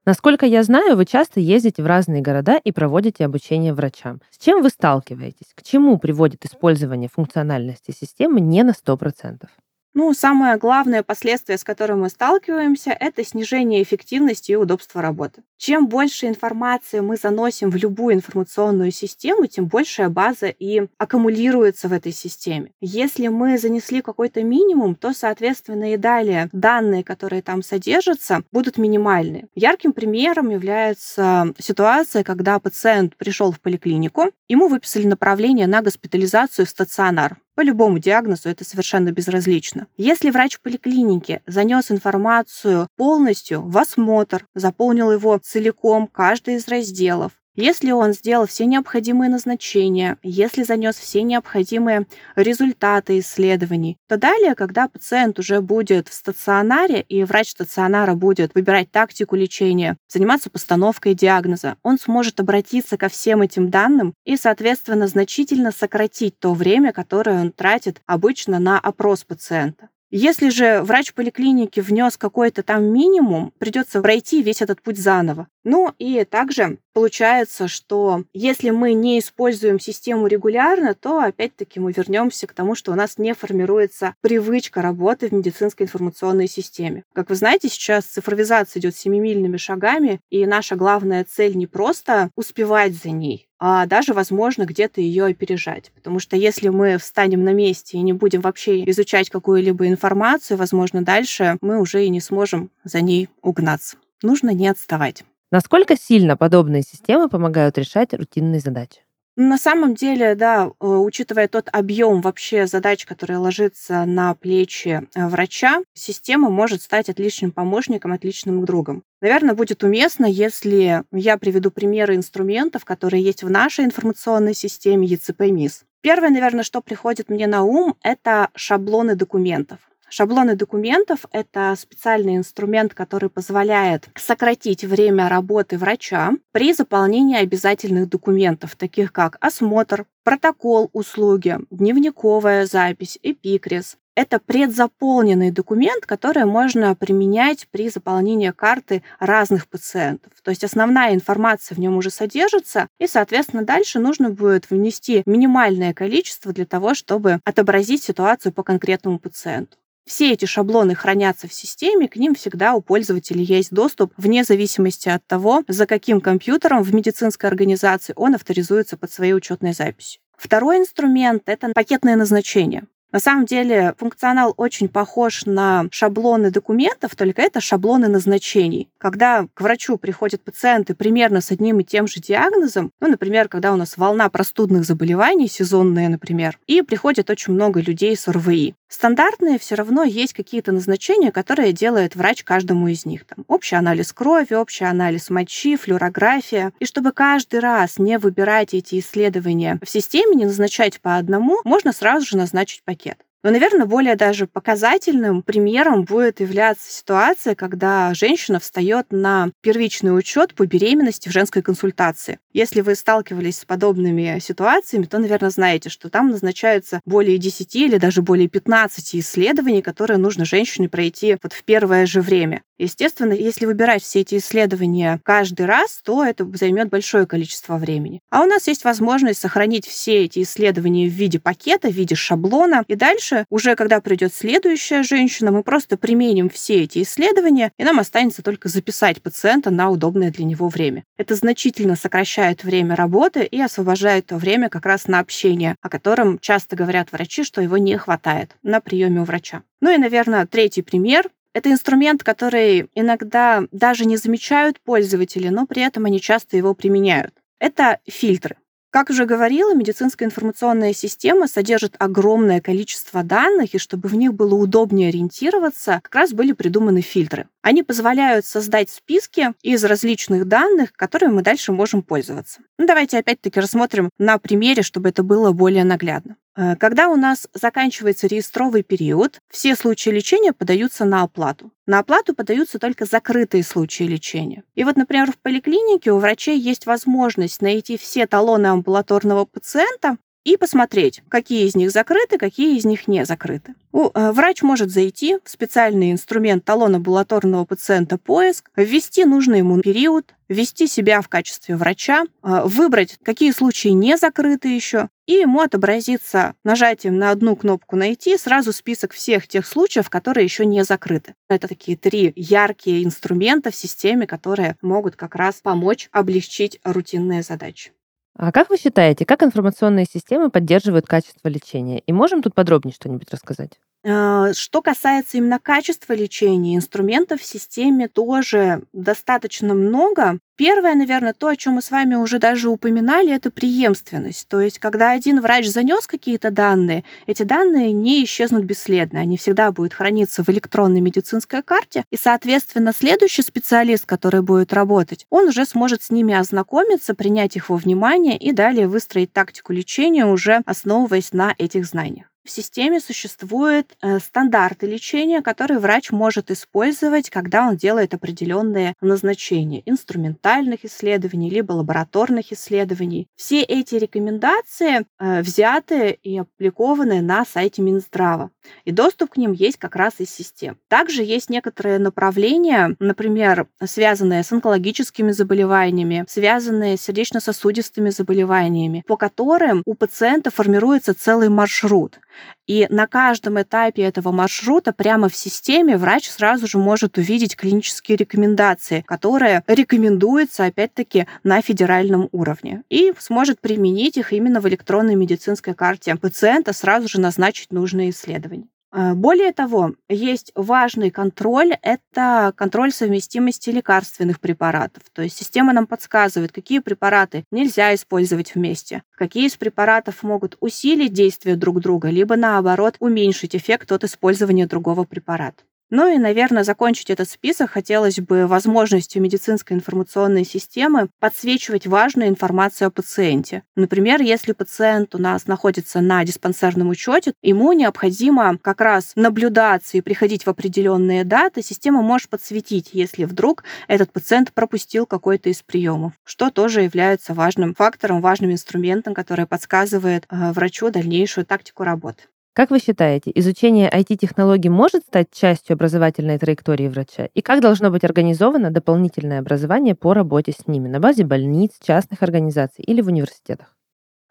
Насколько 0.06 0.48
я 0.48 0.64
знаю, 0.64 0.96
вы 0.96 1.06
часто 1.06 1.40
ездите 1.40 1.84
в 1.84 1.86
разные 1.86 2.24
города 2.24 2.58
и 2.58 2.72
проводите 2.72 3.26
обучение 3.26 3.76
врачам. 3.76 4.20
С 4.32 4.44
чем 4.44 4.64
вы 4.64 4.70
сталкиваетесь? 4.70 5.54
К 5.54 5.62
чему 5.62 6.00
приводит 6.00 6.46
использование 6.46 7.10
функциональности 7.14 7.92
системы 7.92 8.42
не 8.42 8.64
на 8.64 8.72
100%? 8.72 9.46
Ну, 9.94 10.12
самое 10.16 10.58
главное 10.58 11.04
последствие, 11.04 11.60
с 11.60 11.64
которым 11.64 12.00
мы 12.02 12.10
сталкиваемся, 12.10 12.90
это 12.90 13.24
снижение 13.24 13.84
эффективности 13.84 14.54
и 14.54 14.56
удобства 14.56 15.04
работы. 15.04 15.44
Чем 15.66 15.88
больше 15.88 16.28
информации 16.28 17.00
мы 17.00 17.16
заносим 17.16 17.70
в 17.70 17.78
любую 17.78 18.16
информационную 18.16 18.92
систему, 18.92 19.48
тем 19.48 19.68
большая 19.68 20.10
база 20.10 20.48
и 20.48 20.88
аккумулируется 20.98 21.88
в 21.88 21.94
этой 21.94 22.12
системе. 22.12 22.72
Если 22.82 23.30
мы 23.30 23.58
занесли 23.58 24.02
какой-то 24.02 24.44
минимум, 24.44 24.94
то, 24.94 25.14
соответственно, 25.14 25.94
и 25.94 25.96
далее 25.96 26.50
данные, 26.52 27.06
которые 27.06 27.42
там 27.42 27.64
содержатся, 27.64 28.44
будут 28.52 28.78
минимальны. 28.78 29.48
Ярким 29.56 29.94
примером 29.94 30.50
является 30.50 31.54
ситуация, 31.58 32.26
когда 32.26 32.60
пациент 32.60 33.16
пришел 33.16 33.54
в 33.54 33.62
поликлинику, 33.62 34.32
ему 34.50 34.68
выписали 34.68 35.08
направление 35.08 35.68
на 35.68 35.82
госпитализацию 35.82 36.66
в 36.66 36.70
стационар. 36.70 37.38
По 37.56 37.62
любому 37.62 38.00
диагнозу 38.00 38.50
это 38.50 38.66
совершенно 38.66 39.12
безразлично. 39.12 39.86
Если 39.96 40.32
врач 40.32 40.56
в 40.56 40.62
поликлинике 40.62 41.44
занес 41.46 41.92
информацию 41.92 42.88
полностью 42.98 43.62
в 43.62 43.78
осмотр, 43.78 44.48
заполнил 44.56 45.12
его 45.12 45.40
целиком, 45.54 46.08
каждый 46.08 46.56
из 46.56 46.68
разделов, 46.68 47.32
если 47.56 47.92
он 47.92 48.14
сделал 48.14 48.48
все 48.48 48.66
необходимые 48.66 49.30
назначения, 49.30 50.18
если 50.24 50.64
занес 50.64 50.96
все 50.96 51.22
необходимые 51.22 52.08
результаты 52.36 53.20
исследований, 53.20 53.98
то 54.10 54.18
далее, 54.18 54.56
когда 54.56 54.88
пациент 54.88 55.38
уже 55.38 55.62
будет 55.62 56.08
в 56.08 56.14
стационаре 56.14 57.02
и 57.02 57.24
врач 57.24 57.52
стационара 57.52 58.16
будет 58.16 58.56
выбирать 58.56 58.90
тактику 58.90 59.36
лечения, 59.36 59.98
заниматься 60.08 60.50
постановкой 60.50 61.14
диагноза, 61.14 61.76
он 61.84 62.00
сможет 62.00 62.40
обратиться 62.40 62.98
ко 62.98 63.08
всем 63.08 63.44
этим 63.44 63.70
данным 63.70 64.16
и, 64.26 64.36
соответственно, 64.36 65.06
значительно 65.06 65.72
сократить 65.72 66.40
то 66.40 66.56
время, 66.56 66.92
которое 66.92 67.40
он 67.40 67.52
тратит 67.52 68.02
обычно 68.08 68.58
на 68.58 68.80
опрос 68.80 69.24
пациента. 69.24 69.90
Если 70.16 70.50
же 70.50 70.84
врач 70.84 71.12
поликлиники 71.16 71.80
внес 71.80 72.18
какой-то 72.18 72.62
там 72.62 72.84
минимум, 72.84 73.52
придется 73.58 74.00
пройти 74.00 74.44
весь 74.44 74.62
этот 74.62 74.80
путь 74.80 75.00
заново. 75.00 75.48
Ну 75.64 75.94
и 75.98 76.26
также 76.26 76.78
получается, 76.94 77.68
что 77.68 78.24
если 78.34 78.70
мы 78.70 78.94
не 78.94 79.20
используем 79.20 79.80
систему 79.80 80.28
регулярно, 80.28 80.94
то 80.94 81.20
опять-таки 81.20 81.80
мы 81.80 81.94
вернемся 81.94 82.48
к 82.48 82.54
тому, 82.54 82.76
что 82.76 82.92
у 82.92 82.96
нас 82.96 83.18
не 83.18 83.34
формируется 83.34 84.16
привычка 84.22 84.82
работы 84.82 85.30
в 85.30 85.32
медицинской 85.32 85.86
информационной 85.86 86.48
системе. 86.48 87.04
Как 87.14 87.30
вы 87.30 87.36
знаете, 87.36 87.70
сейчас 87.70 88.06
цифровизация 88.06 88.82
идет 88.82 88.96
семимильными 88.96 89.58
шагами, 89.58 90.20
и 90.30 90.46
наша 90.46 90.76
главная 90.76 91.24
цель 91.24 91.56
не 91.56 91.66
просто 91.66 92.30
успевать 92.36 92.94
за 92.94 93.10
ней, 93.10 93.48
а 93.58 93.86
даже, 93.86 94.14
возможно, 94.14 94.66
где-то 94.66 95.00
ее 95.00 95.26
опережать. 95.26 95.92
Потому 95.96 96.20
что 96.20 96.36
если 96.36 96.68
мы 96.68 96.98
встанем 96.98 97.44
на 97.44 97.54
месте 97.54 97.98
и 97.98 98.02
не 98.02 98.14
будем 98.14 98.42
вообще 98.42 98.84
изучать 98.90 99.30
какую-либо 99.30 99.88
информацию, 99.88 100.58
возможно, 100.58 101.04
дальше 101.04 101.58
мы 101.62 101.80
уже 101.80 102.06
и 102.06 102.10
не 102.10 102.20
сможем 102.20 102.70
за 102.84 103.02
ней 103.02 103.30
угнаться. 103.42 103.98
Нужно 104.22 104.52
не 104.52 104.68
отставать. 104.68 105.24
Насколько 105.54 105.96
сильно 105.96 106.36
подобные 106.36 106.82
системы 106.82 107.30
помогают 107.30 107.78
решать 107.78 108.12
рутинные 108.16 108.60
задачи? 108.60 109.02
На 109.36 109.60
самом 109.60 109.94
деле, 109.94 110.34
да, 110.34 110.66
э, 110.66 110.88
учитывая 110.88 111.48
тот 111.48 111.70
объем 111.72 112.22
вообще 112.22 112.66
задач, 112.66 113.06
который 113.06 113.38
ложится 113.38 114.06
на 114.06 114.34
плечи 114.34 115.08
э, 115.14 115.28
врача, 115.28 115.84
система 115.94 116.50
может 116.50 116.82
стать 116.82 117.08
отличным 117.08 117.52
помощником, 117.52 118.14
отличным 118.14 118.66
другом. 118.66 119.04
Наверное, 119.22 119.54
будет 119.54 119.84
уместно, 119.84 120.26
если 120.26 121.04
я 121.12 121.38
приведу 121.38 121.70
примеры 121.70 122.16
инструментов, 122.16 122.84
которые 122.84 123.24
есть 123.24 123.44
в 123.44 123.50
нашей 123.52 123.86
информационной 123.86 124.56
системе 124.56 125.08
ЕЦП-МИС. 125.08 125.84
Первое, 126.02 126.32
наверное, 126.32 126.64
что 126.64 126.82
приходит 126.82 127.30
мне 127.30 127.46
на 127.46 127.62
ум, 127.62 127.96
это 128.02 128.50
шаблоны 128.56 129.14
документов. 129.14 129.78
Шаблоны 130.16 130.56
документов— 130.56 131.26
это 131.32 131.74
специальный 131.76 132.38
инструмент, 132.38 132.94
который 132.94 133.32
позволяет 133.32 134.10
сократить 134.14 134.84
время 134.84 135.28
работы 135.28 135.76
врача 135.76 136.34
при 136.52 136.72
заполнении 136.72 137.38
обязательных 137.38 138.10
документов, 138.10 138.76
таких 138.76 139.12
как 139.12 139.38
осмотр, 139.40 140.06
протокол 140.24 140.92
услуги, 140.94 141.58
дневниковая 141.72 142.68
запись, 142.68 143.18
эпикрис. 143.24 143.98
Это 144.14 144.38
предзаполненный 144.38 145.50
документ, 145.50 146.06
который 146.06 146.46
можно 146.46 146.94
применять 146.94 147.68
при 147.72 147.90
заполнении 147.90 148.52
карты 148.52 149.02
разных 149.18 149.68
пациентов. 149.68 150.32
То 150.44 150.52
есть 150.52 150.64
основная 150.64 151.16
информация 151.16 151.74
в 151.76 151.80
нем 151.80 151.98
уже 151.98 152.12
содержится, 152.12 152.88
и, 153.00 153.08
соответственно, 153.08 153.64
дальше 153.64 153.98
нужно 153.98 154.30
будет 154.30 154.70
внести 154.70 155.24
минимальное 155.26 155.96
количество 155.96 156.54
для 156.54 156.68
того, 156.68 156.94
чтобы 156.94 157.40
отобразить 157.46 158.04
ситуацию 158.04 158.54
по 158.54 158.62
конкретному 158.62 159.18
пациенту. 159.18 159.78
Все 160.06 160.34
эти 160.34 160.46
шаблоны 160.46 160.96
хранятся 160.96 161.48
в 161.48 161.54
системе, 161.54 162.08
к 162.10 162.18
ним 162.18 162.36
всегда 162.36 162.74
у 162.74 162.82
пользователя 162.82 163.42
есть 163.42 163.72
доступ, 163.72 164.14
вне 164.18 164.44
зависимости 164.44 165.08
от 165.10 165.26
того, 165.26 165.64
за 165.68 165.86
каким 165.86 166.20
компьютером 166.20 166.84
в 166.84 166.94
медицинской 166.94 167.50
организации 167.50 168.14
он 168.16 168.36
авторизуется 168.36 168.98
под 168.98 169.12
своей 169.12 169.34
учетной 169.34 169.74
записью. 169.74 170.22
Второй 170.38 170.78
инструмент— 170.80 171.44
это 171.46 171.72
пакетное 171.74 172.18
назначение. 172.18 172.84
На 173.14 173.20
самом 173.20 173.46
деле 173.46 173.94
функционал 174.00 174.56
очень 174.58 174.90
похож 174.90 175.46
на 175.46 175.86
шаблоны 175.92 176.50
документов, 176.50 177.16
только 177.16 177.44
это 177.44 177.62
шаблоны 177.62 178.08
назначений. 178.08 178.90
Когда 178.98 179.46
к 179.54 179.62
врачу 179.62 179.98
приходят 179.98 180.42
пациенты 180.42 180.96
примерно 180.96 181.40
с 181.40 181.52
одним 181.52 181.80
и 181.80 181.84
тем 181.84 182.08
же 182.08 182.20
диагнозом, 182.20 182.92
ну, 183.00 183.08
например, 183.08 183.50
когда 183.50 183.72
у 183.72 183.76
нас 183.76 183.98
волна 183.98 184.30
простудных 184.30 184.84
заболеваний, 184.84 185.48
сезонная, 185.48 186.10
например, 186.10 186.58
и 186.66 186.82
приходит 186.82 187.30
очень 187.30 187.54
много 187.54 187.82
людей 187.82 188.18
с 188.18 188.28
ОРВИ. 188.28 188.74
Стандартные 188.94 189.58
все 189.58 189.74
равно 189.74 190.04
есть 190.04 190.34
какие-то 190.34 190.72
назначения, 190.72 191.32
которые 191.32 191.74
делает 191.74 192.16
врач 192.16 192.44
каждому 192.44 192.88
из 192.88 193.06
них. 193.06 193.26
Там, 193.26 193.44
общий 193.48 193.76
анализ 193.76 194.14
крови, 194.14 194.54
общий 194.54 194.86
анализ 194.86 195.32
мочи, 195.32 195.78
флюорография. 195.78 196.74
И 196.80 196.86
чтобы 196.86 197.12
каждый 197.12 197.60
раз 197.60 197.98
не 197.98 198.20
выбирать 198.20 198.76
эти 198.76 199.00
исследования 199.00 199.80
в 199.84 199.90
системе, 199.90 200.36
не 200.36 200.46
назначать 200.46 201.02
по 201.02 201.18
одному, 201.18 201.60
можно 201.64 201.92
сразу 201.92 202.28
же 202.28 202.38
назначить 202.38 202.84
пакет. 202.84 203.03
Но, 203.44 203.52
наверное, 203.52 203.86
более 203.86 204.16
даже 204.16 204.48
показательным 204.48 205.44
примером 205.44 206.06
будет 206.06 206.40
являться 206.40 206.90
ситуация, 206.90 207.56
когда 207.56 208.14
женщина 208.14 208.58
встает 208.58 209.08
на 209.12 209.52
первичный 209.62 210.18
учет 210.18 210.56
по 210.56 210.66
беременности 210.66 211.28
в 211.28 211.34
женской 211.34 211.62
консультации. 211.62 212.40
Если 212.54 212.80
вы 212.80 212.96
сталкивались 212.96 213.60
с 213.60 213.66
подобными 213.66 214.40
ситуациями, 214.40 215.04
то, 215.04 215.20
наверное, 215.20 215.50
знаете, 215.50 215.90
что 215.90 216.10
там 216.10 216.30
назначаются 216.30 217.02
более 217.06 217.38
10 217.38 217.76
или 217.76 217.98
даже 217.98 218.22
более 218.22 218.48
15 218.48 219.16
исследований, 219.16 219.82
которые 219.82 220.18
нужно 220.18 220.46
женщине 220.46 220.88
пройти 220.88 221.36
вот 221.44 221.52
в 221.52 221.66
первое 221.66 222.06
же 222.06 222.22
время. 222.22 222.62
Естественно, 222.78 223.34
если 223.34 223.66
выбирать 223.66 224.04
все 224.04 224.22
эти 224.22 224.38
исследования 224.38 225.20
каждый 225.24 225.66
раз, 225.66 226.02
то 226.04 226.24
это 226.24 226.50
займет 226.54 226.90
большое 226.90 227.28
количество 227.28 227.78
времени. 227.78 228.20
А 228.30 228.42
у 228.42 228.46
нас 228.46 228.68
есть 228.68 228.84
возможность 228.84 229.40
сохранить 229.40 229.86
все 229.86 230.26
эти 230.26 230.42
исследования 230.42 231.08
в 231.08 231.12
виде 231.12 231.40
пакета, 231.40 231.90
в 231.90 231.94
виде 231.94 232.16
шаблона. 232.16 232.84
И 232.88 232.96
дальше, 232.96 233.46
уже 233.50 233.76
когда 233.76 234.02
придет 234.02 234.34
следующая 234.34 235.04
женщина, 235.04 235.52
мы 235.52 235.64
просто 235.64 235.98
применим 235.98 236.50
все 236.50 236.84
эти 236.84 237.04
исследования, 237.04 237.72
и 237.78 237.84
нам 237.84 238.00
останется 238.00 238.42
только 238.42 238.70
записать 238.70 239.22
пациента 239.22 239.70
на 239.70 239.90
удобное 239.90 240.32
для 240.32 240.46
него 240.46 240.68
время. 240.68 241.04
Это 241.18 241.36
значительно 241.36 241.96
сокращает 241.96 242.64
время 242.64 242.96
работы 242.96 243.44
и 243.44 243.62
освобождает 243.62 244.26
то 244.28 244.38
время 244.38 244.70
как 244.70 244.86
раз 244.86 245.08
на 245.08 245.20
общение, 245.20 245.76
о 245.82 245.90
котором 245.90 246.40
часто 246.40 246.76
говорят 246.76 247.12
врачи, 247.12 247.44
что 247.44 247.62
его 247.62 247.78
не 247.78 247.98
хватает 247.98 248.56
на 248.64 248.82
приеме 248.82 249.22
у 249.22 249.24
врача. 249.24 249.64
Ну 249.82 249.94
и, 249.94 249.98
наверное, 249.98 250.46
третий 250.46 250.82
пример 250.82 251.30
это 251.54 251.72
инструмент, 251.72 252.24
который 252.24 252.90
иногда 252.96 253.64
даже 253.72 254.06
не 254.06 254.18
замечают 254.18 254.80
пользователи, 254.82 255.50
но 255.50 255.66
при 255.66 255.82
этом 255.84 256.06
они 256.06 256.20
часто 256.20 256.58
его 256.58 256.74
применяют. 256.74 257.34
Это 257.60 258.00
фильтры. 258.08 258.58
Как 258.94 259.10
уже 259.10 259.26
говорила, 259.26 259.74
медицинская 259.74 260.28
информационная 260.28 260.94
система 260.94 261.48
содержит 261.48 261.96
огромное 261.98 262.62
количество 262.62 263.24
данных, 263.24 263.74
и 263.74 263.80
чтобы 263.80 264.08
в 264.08 264.14
них 264.14 264.36
было 264.36 264.54
удобнее 264.54 265.10
ориентироваться, 265.10 266.00
как 266.04 266.14
раз 266.14 266.32
были 266.32 266.52
придуманы 266.52 267.02
фильтры. 267.02 267.48
Они 267.64 267.82
позволяют 267.82 268.46
создать 268.46 268.92
списки 268.92 269.54
из 269.64 269.84
различных 269.84 270.48
данных, 270.48 270.94
которыми 270.94 271.34
мы 271.34 271.42
дальше 271.42 271.72
можем 271.72 272.04
пользоваться. 272.04 272.62
Ну, 272.78 272.86
давайте 272.86 273.18
опять-таки 273.18 273.60
рассмотрим 273.60 274.12
на 274.20 274.38
примере, 274.38 274.84
чтобы 274.84 275.10
это 275.10 275.24
было 275.24 275.54
более 275.54 275.86
наглядно. 275.86 276.36
Э, 276.56 276.76
когда 276.76 277.10
у 277.10 277.16
нас 277.16 277.48
заканчивается 277.54 278.28
реестровый 278.28 278.84
период, 278.84 279.40
все 279.50 279.76
случаи 279.76 280.10
лечения 280.10 280.54
подаются 280.54 281.06
на 281.06 281.24
оплату. 281.24 281.72
На 281.86 282.00
оплату 282.00 282.34
подаются 282.34 282.80
только 282.80 283.06
закрытые 283.06 283.64
случаи 283.64 284.04
лечения. 284.04 284.64
И 284.76 284.84
вот, 284.84 284.96
например, 284.96 285.32
в 285.32 285.38
поликлинике 285.38 286.12
у 286.12 286.20
врачей 286.20 286.60
есть 286.60 286.86
возможность 286.86 287.62
найти 287.62 287.98
все 287.98 288.28
талоны 288.28 288.68
амбулаторного 288.68 289.46
пациента 289.46 290.18
и 290.44 290.58
посмотреть, 290.58 291.24
какие 291.30 291.66
из 291.66 291.76
них 291.76 291.92
закрыты, 291.92 292.38
какие 292.38 292.78
из 292.78 292.86
них 292.86 293.08
не 293.08 293.26
закрыты. 293.26 293.76
Э, 293.94 294.32
врач 294.32 294.62
может 294.62 294.90
зайти 294.92 295.38
в 295.44 295.50
специальный 295.50 296.12
инструмент 296.12 296.66
талон 296.66 296.96
амбулаторного 296.96 297.66
пациента 297.66 298.18
поиск, 298.18 298.70
ввести 298.76 299.26
нужный 299.26 299.60
ему 299.60 299.80
период, 299.82 300.34
ввести 300.50 300.88
себя 300.88 301.22
в 301.22 301.30
качестве 301.30 301.76
врача, 301.76 302.24
э, 302.24 302.62
выбрать, 302.66 303.18
какие 303.24 303.52
случаи 303.52 303.90
не 303.90 304.18
закрыты 304.18 304.70
еще, 304.70 305.10
и 305.26 305.34
ему 305.34 305.62
отобразится 305.62 306.56
нажатием 306.64 307.18
на 307.18 307.32
одну 307.32 307.56
кнопку 307.56 307.96
«Найти» 307.96 308.38
сразу 308.38 308.74
список 308.74 309.14
всех 309.14 309.48
тех 309.48 309.66
случаев, 309.66 310.10
которые 310.10 310.44
еще 310.44 310.66
не 310.66 310.84
закрыты. 310.84 311.36
Это 311.50 311.68
такие 311.68 311.96
три 311.96 312.34
яркие 312.36 313.04
инструмента 313.04 313.72
в 313.72 313.76
системе, 313.76 314.28
которые 314.28 314.76
могут 314.82 315.16
как 315.16 315.36
раз 315.36 315.62
помочь 315.62 316.10
облегчить 316.12 316.80
рутинные 316.84 317.44
задачи. 317.44 317.92
А 318.36 318.52
как 318.52 318.70
вы 318.70 318.78
считаете, 318.78 319.26
как 319.26 319.42
информационные 319.44 320.06
системы 320.06 320.50
поддерживают 320.52 321.08
качество 321.08 321.48
лечения? 321.48 322.00
И 322.00 322.14
можем 322.14 322.42
тут 322.44 322.54
подробнее 322.54 322.94
что-нибудь 322.94 323.32
рассказать? 323.32 323.80
А, 324.06 324.52
что 324.54 324.82
касается 324.82 325.38
именно 325.38 325.60
качества 325.60 326.12
лечения, 326.14 326.76
инструментов 326.76 327.40
в 327.40 327.46
системе 327.46 328.10
тоже 328.10 328.84
достаточно 328.92 329.74
много. 329.74 330.40
Первое, 330.58 330.94
наверное, 330.96 331.34
то, 331.34 331.48
о 331.48 331.56
чем 331.56 331.74
мы 331.74 331.82
с 331.82 331.90
вами 331.90 332.16
уже 332.16 332.38
даже 332.38 332.68
упоминали, 332.70 333.34
это 333.34 333.50
преемственность. 333.50 334.48
То 334.50 334.60
есть, 334.60 334.78
когда 334.80 335.12
один 335.12 335.40
врач 335.40 335.68
занес 335.68 336.06
какие-то 336.06 336.52
данные, 336.52 337.06
эти 337.28 337.44
данные 337.44 337.94
не 337.94 338.26
исчезнут 338.26 338.66
бесследно. 338.66 339.22
Они 339.22 339.38
всегда 339.38 339.72
будут 339.72 339.94
храниться 339.94 340.44
в 340.44 340.50
электронной 340.50 341.00
медицинской 341.00 341.64
карте. 341.64 342.04
И, 342.12 342.18
соответственно, 342.18 342.92
следующий 342.94 343.42
специалист, 343.42 344.06
который 344.06 344.42
будет 344.42 344.74
работать, 344.74 345.26
он 345.30 345.48
уже 345.48 345.66
сможет 345.66 346.04
с 346.04 346.12
ними 346.12 346.34
ознакомиться, 346.34 347.16
принять 347.16 347.56
их 347.56 347.70
во 347.70 347.78
внимание 347.78 348.38
и 348.38 348.52
далее 348.52 348.88
выстроить 348.88 349.32
тактику 349.32 349.72
лечения, 349.72 350.26
уже 350.26 350.62
основываясь 350.66 351.32
на 351.32 351.56
этих 351.58 351.86
знаниях. 351.86 352.33
В 352.46 352.52
системе 352.52 353.00
существуют 353.00 353.96
э, 354.02 354.20
стандарты 354.20 354.86
лечения, 354.86 355.42
которые 355.42 355.80
врач 355.80 356.12
может 356.12 356.52
использовать, 356.52 357.30
когда 357.30 357.70
он 357.70 357.78
делает 357.78 358.14
определенные 358.14 358.96
назначения 359.00 359.82
инструментальных 359.86 360.84
исследований 360.84 361.50
либо 361.50 361.72
лабораторных 361.72 362.52
исследований. 362.52 363.28
Все 363.38 363.62
эти 363.62 363.96
рекомендации 363.96 365.06
э, 365.20 365.42
взяты 365.42 366.20
и 366.22 366.38
опубликованы 366.40 367.22
на 367.22 367.46
сайте 367.46 367.82
Минздрава, 367.82 368.52
и 368.84 368.92
доступ 368.92 369.32
к 369.32 369.38
ним 369.38 369.54
есть 369.54 369.78
как 369.78 369.96
раз 369.96 370.16
из 370.18 370.30
систем. 370.30 370.78
Также 370.90 371.24
есть 371.24 371.50
некоторые 371.50 371.98
направления, 371.98 372.98
например, 373.00 373.68
связанные 373.82 374.44
с 374.44 374.52
онкологическими 374.52 375.32
заболеваниями, 375.32 376.26
связанные 376.28 376.98
с 376.98 377.02
сердечно-сосудистыми 377.04 378.10
заболеваниями, 378.10 379.02
по 379.08 379.16
которым 379.16 379.82
у 379.86 379.94
пациента 379.94 380.52
формируется 380.52 381.14
целый 381.14 381.48
маршрут. 381.48 382.20
И 382.66 382.88
на 382.90 383.08
каждом 383.08 383.62
этапе 383.62 384.04
этого 384.04 384.32
маршрута 384.32 384.94
прямо 384.94 385.30
в 385.30 385.36
системе 385.36 385.98
врач 385.98 386.30
сразу 386.30 386.68
же 386.68 386.78
может 386.78 387.18
увидеть 387.18 387.56
клинические 387.56 388.16
рекомендации, 388.18 389.02
которые 389.02 389.64
рекомендуются, 389.68 390.66
опять-таки, 390.66 391.28
на 391.44 391.62
федеральном 391.62 392.30
уровне. 392.32 392.84
И 392.90 393.14
сможет 393.20 393.60
применить 393.60 394.18
их 394.18 394.32
именно 394.34 394.62
в 394.62 394.68
электронной 394.68 395.16
медицинской 395.16 395.74
карте 395.74 396.16
пациента, 396.16 396.74
сразу 396.74 397.08
же 397.08 397.20
назначить 397.20 397.72
нужные 397.72 398.12
исследования. 398.12 398.68
А, 398.96 399.16
более 399.16 399.52
того, 399.52 399.96
есть 400.08 400.52
важный 400.54 401.10
контроль, 401.10 401.74
это 401.82 402.54
контроль 402.56 402.92
совместимости 402.92 403.72
лекарственных 403.72 404.40
препаратов. 404.40 405.02
То 405.14 405.24
есть 405.24 405.36
система 405.36 405.74
нам 405.74 405.88
подсказывает, 405.88 406.52
какие 406.52 406.78
препараты 406.78 407.44
нельзя 407.50 407.96
использовать 407.96 408.54
вместе, 408.54 409.02
какие 409.16 409.48
из 409.48 409.56
препаратов 409.56 410.22
могут 410.22 410.58
усилить 410.60 411.12
действие 411.12 411.56
друг 411.56 411.80
друга, 411.80 412.10
либо 412.10 412.36
наоборот 412.36 412.96
уменьшить 413.00 413.56
эффект 413.56 413.92
от 413.92 414.04
использования 414.04 414.68
другого 414.68 415.06
препарата. 415.06 415.64
Ну 415.96 416.12
и, 416.12 416.18
наверное, 416.18 416.64
закончить 416.64 417.12
этот 417.12 417.30
список 417.30 417.70
хотелось 417.70 418.20
бы 418.20 418.48
возможностью 418.48 419.22
медицинской 419.22 419.78
информационной 419.78 420.44
системы 420.44 421.08
подсвечивать 421.20 421.86
важную 421.86 422.30
информацию 422.30 422.88
о 422.88 422.90
пациенте. 422.90 423.62
Например, 423.76 424.20
если 424.20 424.54
пациент 424.54 425.14
у 425.14 425.20
нас 425.20 425.46
находится 425.46 426.02
на 426.02 426.24
диспансерном 426.26 426.90
учете, 426.90 427.34
ему 427.44 427.74
необходимо 427.74 428.58
как 428.58 428.82
раз 428.82 429.12
наблюдаться 429.16 429.96
и 429.96 430.02
приходить 430.02 430.48
в 430.48 430.50
определенные 430.50 431.24
даты, 431.24 431.62
система 431.62 432.02
может 432.02 432.28
подсветить, 432.28 432.90
если 432.94 433.26
вдруг 433.26 433.64
этот 433.88 434.12
пациент 434.12 434.52
пропустил 434.52 435.06
какой-то 435.06 435.50
из 435.50 435.62
приемов, 435.62 436.14
что 436.24 436.50
тоже 436.50 436.82
является 436.82 437.36
важным 437.36 437.76
фактором, 437.76 438.20
важным 438.20 438.52
инструментом, 438.52 439.14
который 439.14 439.46
подсказывает 439.46 440.26
э, 440.32 440.54
врачу 440.54 440.90
дальнейшую 440.90 441.46
тактику 441.46 441.84
работы. 441.84 442.24
Как 442.54 442.70
вы 442.70 442.78
считаете, 442.78 443.32
изучение 443.34 443.90
IT-технологий 443.90 444.70
может 444.70 445.04
стать 445.06 445.32
частью 445.32 445.74
образовательной 445.74 446.38
траектории 446.38 446.88
врача? 446.88 447.28
И 447.34 447.42
как 447.42 447.62
должно 447.62 447.90
быть 447.90 448.04
организовано 448.04 448.70
дополнительное 448.70 449.40
образование 449.40 449.96
по 449.96 450.14
работе 450.14 450.52
с 450.52 450.68
ними 450.68 450.88
на 450.88 451.00
базе 451.00 451.24
больниц, 451.24 451.72
частных 451.82 452.22
организаций 452.22 452.84
или 452.86 453.02
в 453.02 453.08
университетах? 453.08 453.76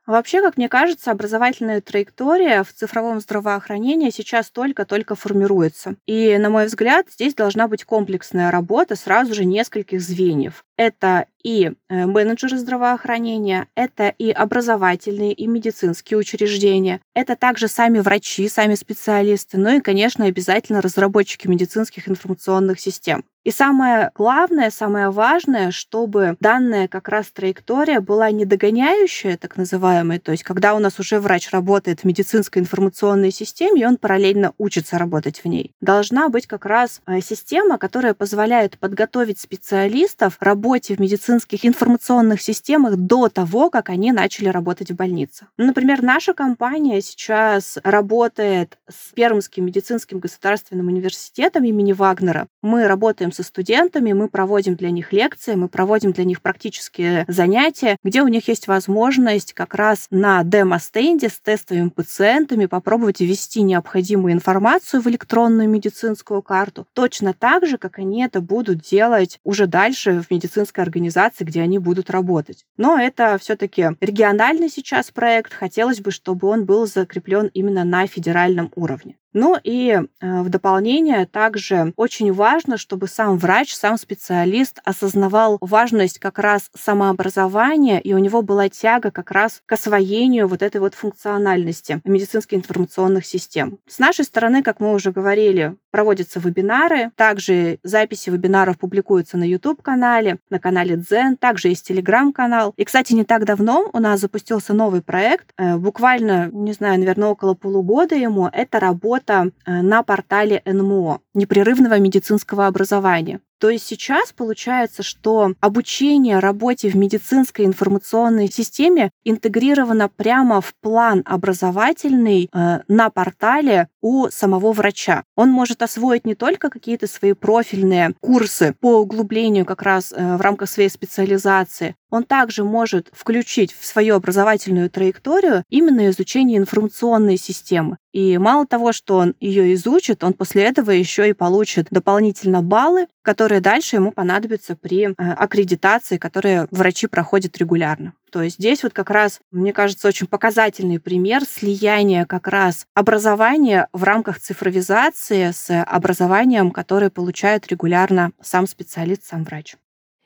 Вообще, 0.06 0.40
как 0.40 0.56
мне 0.56 0.68
кажется, 0.68 1.10
образовательная 1.12 1.80
траектория 1.80 2.64
в 2.64 2.72
цифровом 2.72 3.20
здравоохранении 3.20 4.10
сейчас 4.10 4.50
только-только 4.50 5.14
формируется. 5.14 5.94
И, 6.06 6.36
на 6.38 6.50
мой 6.50 6.66
взгляд, 6.66 7.06
здесь 7.10 7.34
должна 7.34 7.68
быть 7.68 7.84
комплексная 7.84 8.50
работа 8.50 8.96
сразу 8.96 9.32
же 9.34 9.44
нескольких 9.44 10.00
звеньев. 10.00 10.64
Это 10.76 11.26
и 11.42 11.72
э, 11.88 12.06
менеджеры 12.06 12.58
здравоохранения, 12.58 13.66
это 13.74 14.08
и 14.08 14.30
образовательные, 14.30 15.32
и 15.32 15.46
медицинские 15.46 16.18
учреждения, 16.18 17.00
это 17.14 17.36
также 17.36 17.68
сами 17.68 17.98
врачи, 17.98 18.48
сами 18.48 18.74
специалисты, 18.74 19.58
ну 19.58 19.76
и, 19.76 19.80
конечно, 19.80 20.24
обязательно 20.24 20.80
разработчики 20.80 21.48
медицинских 21.48 22.08
информационных 22.08 22.80
систем. 22.80 23.24
И 23.44 23.50
самое 23.50 24.12
главное, 24.14 24.70
самое 24.70 25.10
важное, 25.10 25.72
чтобы 25.72 26.36
данная 26.38 26.86
как 26.86 27.08
раз 27.08 27.26
траектория 27.32 27.98
была 27.98 28.30
не 28.30 28.44
догоняющая, 28.44 29.36
так 29.36 29.56
называемая, 29.56 30.20
то 30.20 30.30
есть 30.30 30.44
когда 30.44 30.76
у 30.76 30.78
нас 30.78 31.00
уже 31.00 31.18
врач 31.18 31.50
работает 31.50 32.00
в 32.00 32.04
медицинской 32.04 32.62
информационной 32.62 33.32
системе, 33.32 33.82
и 33.82 33.84
он 33.84 33.96
параллельно 33.96 34.52
учится 34.58 34.96
работать 34.96 35.42
в 35.42 35.48
ней. 35.48 35.72
Должна 35.80 36.28
быть 36.28 36.46
как 36.46 36.64
раз 36.66 37.00
э, 37.06 37.20
система, 37.20 37.78
которая 37.78 38.14
позволяет 38.14 38.78
подготовить 38.78 39.40
специалистов 39.40 40.38
к 40.38 40.42
работе 40.62 40.94
в 40.94 41.00
медицинских 41.00 41.66
информационных 41.66 42.40
системах 42.40 42.96
до 42.96 43.28
того, 43.28 43.68
как 43.68 43.90
они 43.90 44.12
начали 44.12 44.48
работать 44.48 44.92
в 44.92 44.94
больнице. 44.94 45.48
Например, 45.56 46.02
наша 46.02 46.34
компания 46.34 47.00
сейчас 47.02 47.78
работает 47.82 48.78
с 48.88 49.12
Пермским 49.12 49.66
медицинским 49.66 50.20
государственным 50.20 50.86
университетом 50.86 51.64
имени 51.64 51.92
Вагнера. 51.92 52.46
Мы 52.62 52.86
работаем 52.86 53.32
со 53.32 53.42
студентами, 53.42 54.12
мы 54.12 54.28
проводим 54.28 54.76
для 54.76 54.92
них 54.92 55.12
лекции, 55.12 55.56
мы 55.56 55.68
проводим 55.68 56.12
для 56.12 56.24
них 56.24 56.40
практические 56.40 57.24
занятия, 57.26 57.96
где 58.04 58.22
у 58.22 58.28
них 58.28 58.46
есть 58.46 58.68
возможность 58.68 59.54
как 59.54 59.74
раз 59.74 60.06
на 60.10 60.44
демо-стенде 60.44 61.28
с 61.28 61.40
тестовыми 61.40 61.88
пациентами 61.88 62.66
попробовать 62.66 63.20
ввести 63.20 63.62
необходимую 63.62 64.32
информацию 64.32 65.02
в 65.02 65.08
электронную 65.08 65.68
медицинскую 65.68 66.40
карту, 66.40 66.86
точно 66.92 67.34
так 67.34 67.66
же, 67.66 67.78
как 67.78 67.98
они 67.98 68.22
это 68.22 68.40
будут 68.40 68.78
делать 68.78 69.40
уже 69.42 69.66
дальше 69.66 70.22
в 70.22 70.30
медицинской 70.52 70.84
организации, 70.84 71.44
где 71.44 71.62
они 71.62 71.78
будут 71.78 72.10
работать. 72.10 72.64
Но 72.76 72.98
это 72.98 73.38
все-таки 73.38 73.90
региональный 74.00 74.68
сейчас 74.68 75.10
проект. 75.10 75.52
Хотелось 75.52 76.00
бы, 76.00 76.10
чтобы 76.10 76.48
он 76.48 76.64
был 76.64 76.86
закреплен 76.86 77.50
именно 77.54 77.84
на 77.84 78.06
федеральном 78.06 78.70
уровне. 78.74 79.16
Ну 79.32 79.58
и 79.62 79.98
э, 79.98 80.42
в 80.42 80.48
дополнение 80.50 81.26
также 81.26 81.92
очень 81.96 82.32
важно, 82.32 82.76
чтобы 82.76 83.08
сам 83.08 83.38
врач, 83.38 83.74
сам 83.74 83.96
специалист 83.96 84.78
осознавал 84.84 85.56
важность 85.60 86.18
как 86.18 86.38
раз 86.38 86.70
самообразования, 86.78 87.98
и 87.98 88.12
у 88.12 88.18
него 88.18 88.42
была 88.42 88.68
тяга 88.68 89.10
как 89.10 89.30
раз 89.30 89.62
к 89.64 89.72
освоению 89.72 90.48
вот 90.48 90.62
этой 90.62 90.80
вот 90.80 90.94
функциональности 90.94 92.02
медицинских 92.04 92.58
информационных 92.58 93.24
систем. 93.24 93.78
С 93.88 93.98
нашей 93.98 94.26
стороны, 94.26 94.62
как 94.62 94.80
мы 94.80 94.92
уже 94.92 95.12
говорили, 95.12 95.76
проводятся 95.90 96.38
вебинары, 96.38 97.10
также 97.16 97.78
записи 97.82 98.28
вебинаров 98.28 98.78
публикуются 98.78 99.38
на 99.38 99.44
YouTube-канале, 99.44 100.38
на 100.50 100.58
канале 100.58 100.96
Дзен, 100.96 101.36
также 101.36 101.68
есть 101.68 101.90
Telegram-канал. 101.90 102.74
И, 102.76 102.84
кстати, 102.84 103.12
не 103.12 103.24
так 103.24 103.44
давно 103.44 103.90
у 103.92 103.98
нас 103.98 104.20
запустился 104.20 104.74
новый 104.74 105.02
проект, 105.02 105.52
э, 105.56 105.76
буквально, 105.76 106.50
не 106.52 106.72
знаю, 106.72 106.98
наверное, 106.98 107.28
около 107.28 107.54
полугода 107.54 108.14
ему, 108.14 108.48
это 108.52 108.80
работа 108.80 109.50
э, 109.64 109.82
на 109.82 110.02
портале 110.02 110.62
НМО, 110.64 111.20
непрерывного 111.34 111.98
медицинского 111.98 112.66
образования. 112.66 113.40
То 113.62 113.70
есть 113.70 113.86
сейчас 113.86 114.32
получается, 114.32 115.04
что 115.04 115.54
обучение 115.60 116.40
работе 116.40 116.88
в 116.88 116.96
медицинской 116.96 117.64
информационной 117.64 118.50
системе 118.50 119.12
интегрировано 119.22 120.08
прямо 120.08 120.60
в 120.60 120.74
план 120.80 121.22
образовательный 121.24 122.50
э, 122.52 122.80
на 122.88 123.10
портале 123.10 123.86
у 124.00 124.26
самого 124.30 124.72
врача. 124.72 125.22
Он 125.36 125.48
может 125.50 125.80
освоить 125.80 126.26
не 126.26 126.34
только 126.34 126.70
какие-то 126.70 127.06
свои 127.06 127.34
профильные 127.34 128.14
курсы 128.18 128.74
по 128.80 128.98
углублению 128.98 129.64
как 129.64 129.82
раз 129.82 130.12
э, 130.12 130.36
в 130.36 130.40
рамках 130.40 130.68
своей 130.68 130.88
специализации, 130.88 131.94
он 132.12 132.24
также 132.24 132.62
может 132.62 133.08
включить 133.12 133.72
в 133.72 133.84
свою 133.86 134.16
образовательную 134.16 134.90
траекторию 134.90 135.64
именно 135.70 136.10
изучение 136.10 136.58
информационной 136.58 137.38
системы. 137.38 137.96
И 138.12 138.36
мало 138.36 138.66
того, 138.66 138.92
что 138.92 139.16
он 139.16 139.34
ее 139.40 139.72
изучит, 139.74 140.22
он 140.22 140.34
после 140.34 140.64
этого 140.64 140.90
еще 140.90 141.28
и 141.30 141.32
получит 141.32 141.86
дополнительно 141.90 142.62
баллы, 142.62 143.06
которые 143.22 143.62
дальше 143.62 143.96
ему 143.96 144.12
понадобятся 144.12 144.76
при 144.76 145.06
э, 145.06 145.12
аккредитации, 145.16 146.18
которые 146.18 146.68
врачи 146.70 147.06
проходят 147.06 147.56
регулярно. 147.56 148.12
То 148.30 148.42
есть 148.42 148.56
здесь 148.56 148.82
вот 148.82 148.92
как 148.92 149.10
раз, 149.10 149.40
мне 149.50 149.72
кажется, 149.72 150.08
очень 150.08 150.26
показательный 150.26 151.00
пример 151.00 151.44
слияния 151.44 152.26
как 152.26 152.48
раз 152.48 152.86
образования 152.94 153.88
в 153.92 154.04
рамках 154.04 154.38
цифровизации 154.40 155.50
с 155.50 155.82
образованием, 155.82 156.70
которое 156.70 157.10
получает 157.10 157.68
регулярно 157.68 158.32
сам 158.42 158.66
специалист, 158.66 159.24
сам 159.24 159.44
врач. 159.44 159.76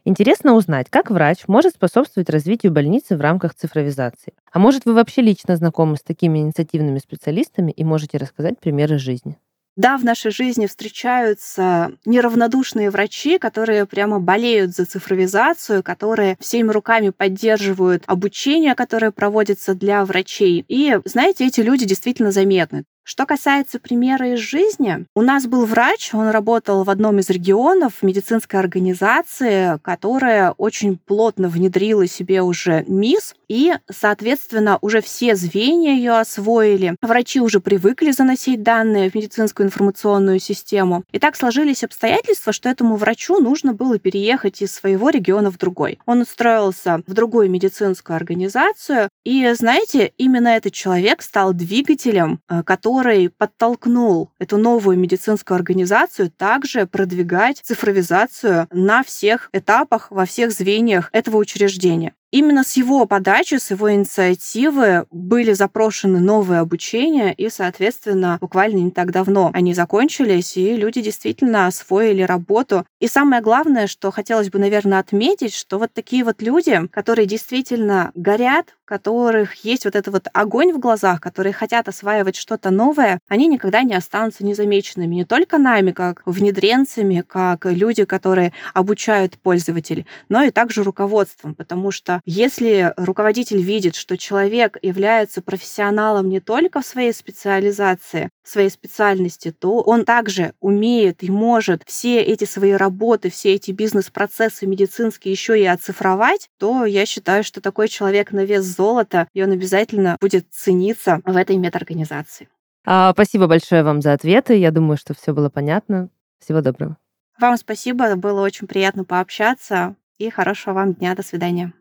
Интересно 0.09 0.55
узнать, 0.55 0.87
как 0.89 1.11
врач 1.11 1.49
может 1.49 1.75
способствовать 1.75 2.31
развитию 2.31 2.71
больницы 2.71 3.17
в 3.17 3.21
рамках 3.21 3.57
цифровизации. 3.57 4.35
А 4.53 4.61
может, 4.61 4.85
вы 4.85 4.95
вообще 4.95 5.21
лично 5.21 5.57
знакомы 5.57 5.97
с 5.97 6.03
такими 6.03 6.39
инициативными 6.39 7.01
специалистами 7.01 7.73
и 7.73 7.83
можете 7.83 8.17
рассказать 8.17 8.61
примеры 8.61 8.99
жизни? 8.99 9.37
Да, 9.75 9.99
в 9.99 10.05
нашей 10.05 10.31
жизни 10.31 10.67
встречаются 10.67 11.91
неравнодушные 12.05 12.91
врачи, 12.91 13.39
которые 13.39 13.85
прямо 13.85 14.21
болеют 14.21 14.77
за 14.77 14.87
цифровизацию, 14.87 15.83
которые 15.83 16.37
всеми 16.39 16.71
руками 16.71 17.11
поддерживают 17.11 18.05
обучение, 18.07 18.77
которое 18.77 19.11
проводится 19.11 19.75
для 19.75 20.05
врачей. 20.05 20.65
И, 20.69 21.01
знаете, 21.05 21.49
эти 21.49 21.63
люди 21.63 21.85
действительно 21.85 22.31
заметны. 22.31 22.85
Что 23.09 23.25
касается 23.25 23.79
примера 23.79 24.35
из 24.35 24.41
жизни, 24.41 25.07
у 25.15 25.23
нас 25.23 25.47
был 25.47 25.65
врач, 25.65 26.11
он 26.13 26.29
работал 26.31 26.83
в 26.83 26.91
одном 26.91 27.21
из 27.21 27.31
регионов 27.31 28.03
медицинской 28.03 28.59
организации, 28.59 29.79
которая 29.85 30.51
очень 30.51 30.99
плотно 30.99 31.49
внедрила 31.49 32.09
себе 32.09 32.43
уже 32.43 32.85
МИС, 32.89 33.37
и, 33.47 33.75
соответственно, 33.89 34.79
уже 34.81 35.01
все 35.01 35.37
звенья 35.37 35.93
ее 35.93 36.19
освоили. 36.19 36.97
Врачи 37.01 37.41
уже 37.41 37.61
привыкли 37.61 38.11
заносить 38.11 38.65
данные 38.65 39.09
в 39.09 39.15
медицинскую 39.15 39.69
информационную 39.69 40.41
систему. 40.41 41.05
И 41.13 41.21
так 41.21 41.37
сложились 41.37 41.85
обстоятельства, 41.85 42.53
что 42.53 42.69
этому 42.69 42.97
врачу 42.97 43.39
нужно 43.39 43.73
было 43.73 44.01
переехать 44.01 44.63
из 44.63 44.75
своего 44.75 45.11
региона 45.11 45.53
в 45.53 45.59
другой. 45.59 46.01
Он 46.07 46.23
устроился 46.23 47.03
в 47.07 47.13
другую 47.15 47.51
медицинскую 47.51 48.17
организацию, 48.17 49.11
и, 49.25 49.49
знаете, 49.53 50.13
именно 50.19 50.49
этот 50.49 50.73
человек 50.73 51.23
стал 51.23 51.53
двигателем, 51.53 52.41
э, 52.49 52.65
который 52.65 52.96
который 52.97 53.29
подтолкнул 53.29 54.31
эту 54.39 54.57
новую 54.57 54.99
медицинскую 54.99 55.57
организацию 55.57 56.31
также 56.31 56.87
продвигать 56.87 57.59
цифровизацию 57.59 58.69
на 58.73 59.03
всех 59.03 59.51
этапах, 59.53 60.11
во 60.11 60.25
всех 60.25 60.51
звеньях 60.51 61.11
этого 61.13 61.37
учреждения. 61.37 62.15
Именно 62.33 62.65
с 62.65 62.77
его 62.77 63.07
подачи, 63.07 63.55
с 63.55 63.71
его 63.71 63.93
инициативы 63.93 65.07
были 65.11 65.53
запрошены 65.53 66.19
новые 66.19 66.61
обучения, 66.61 67.33
и, 67.33 67.49
соответственно, 67.49 68.39
буквально 68.41 68.79
не 68.79 68.91
так 68.91 69.13
давно 69.13 69.51
они 69.55 69.75
закончились, 69.75 70.57
и 70.57 70.77
люди 70.77 71.01
действительно 71.01 71.67
освоили 71.69 72.23
работу. 72.23 72.85
И 73.01 73.07
самое 73.07 73.41
главное, 73.43 73.87
что 73.87 74.11
хотелось 74.11 74.51
бы, 74.51 74.59
наверное, 74.59 74.99
отметить, 74.99 75.55
что 75.55 75.79
вот 75.79 75.93
такие 75.93 76.25
вот 76.25 76.43
люди, 76.43 76.89
которые 76.89 77.27
действительно 77.27 78.11
горят, 78.15 78.75
которых 78.85 79.55
есть 79.65 79.85
вот 79.85 79.97
этот 79.97 80.13
вот 80.13 80.29
огонь 80.33 80.73
в 80.73 80.79
глазах, 80.79 81.21
которые 81.21 81.53
хотят 81.53 81.89
осваивать 81.89 82.37
что-то 82.37 82.71
новое, 82.71 83.19
они 83.29 83.49
никогда 83.49 83.83
не 83.83 83.95
останутся 83.95 84.45
незамеченными. 84.45 85.17
Не 85.17 85.25
только 85.25 85.59
нами, 85.59 85.91
как 85.91 86.23
внедренцами, 86.25 87.25
как 87.27 87.67
люди, 87.67 88.05
которые 88.05 88.53
обучают 88.75 89.39
пользователей, 89.39 90.07
но 90.29 90.43
и 90.43 90.51
также 90.51 90.83
руководством, 90.83 91.55
потому 91.55 91.91
что 91.91 92.21
если 92.29 92.93
руководитель 92.97 93.63
видит, 93.63 93.95
что 93.95 94.19
человек 94.19 94.77
является 94.83 95.43
профессионалом 95.43 96.29
не 96.29 96.41
только 96.41 96.81
в 96.81 96.87
своей 96.87 97.13
специализации, 97.13 98.31
в 98.43 98.49
своей 98.49 98.69
специальности, 98.69 99.53
то 99.53 99.81
он 99.81 100.05
также 100.05 100.53
умеет 100.59 101.23
и 101.23 101.31
может 101.31 101.85
все 101.87 102.21
эти 102.21 102.45
свои 102.45 102.73
работы, 102.73 103.31
все 103.31 103.55
эти 103.55 103.71
бизнес-процессы 103.71 104.67
медицинские 104.67 105.31
еще 105.31 105.59
и 105.59 105.65
оцифровать, 105.65 106.49
то 106.59 106.85
я 106.85 107.07
считаю, 107.07 107.45
что 107.45 107.61
такой 107.61 107.87
человек 107.87 108.33
на 108.33 108.45
вес 108.45 108.65
золота, 108.65 109.29
и 109.33 109.45
он 109.45 109.53
обязательно 109.53 110.17
будет 110.21 110.47
цениться 110.51 111.21
в 111.25 111.37
этой 111.37 111.57
медорганизации. 111.57 112.49
А, 112.85 113.13
спасибо 113.13 113.47
большое 113.47 113.85
вам 113.85 114.03
за 114.03 114.13
ответы. 114.13 114.57
Я 114.57 114.73
думаю, 114.73 114.97
что 114.97 115.15
все 115.15 115.33
было 115.33 115.49
понятно. 115.49 116.09
Всего 116.41 116.61
доброго. 116.61 116.97
Вам 117.39 117.57
спасибо. 117.57 118.17
Было 118.17 118.43
очень 118.43 118.67
приятно 118.67 119.05
пообщаться. 119.05 119.95
И 120.19 120.29
хорошего 120.31 120.75
вам 120.75 120.95
дня. 120.95 121.15
До 121.15 121.23
свидания. 121.23 121.73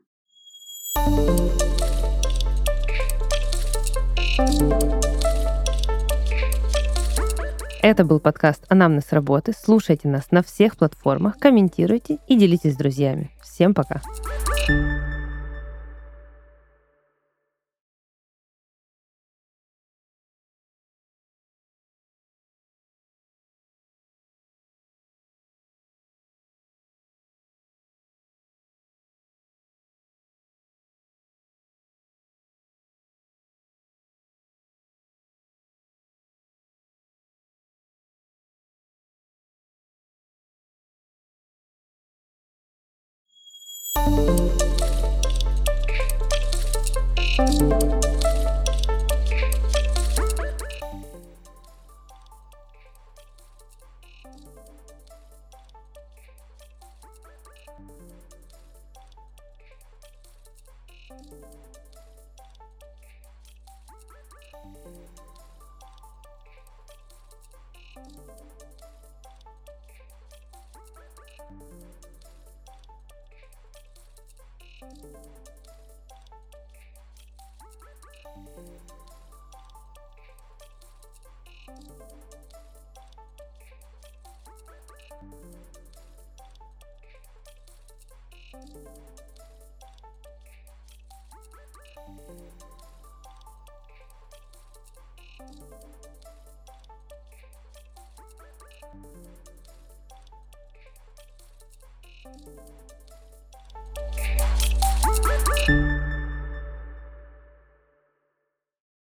Это 7.81 8.03
был 8.03 8.19
подкаст 8.19 8.65
«Анамнез 8.67 9.12
работы». 9.12 9.53
Слушайте 9.55 10.08
нас 10.08 10.31
на 10.31 10.41
всех 10.41 10.75
платформах, 10.75 11.38
комментируйте 11.38 12.17
и 12.27 12.36
делитесь 12.36 12.73
с 12.73 12.77
друзьями. 12.77 13.29
Всем 13.43 13.75
пока! 13.75 14.01
thank 14.67 14.94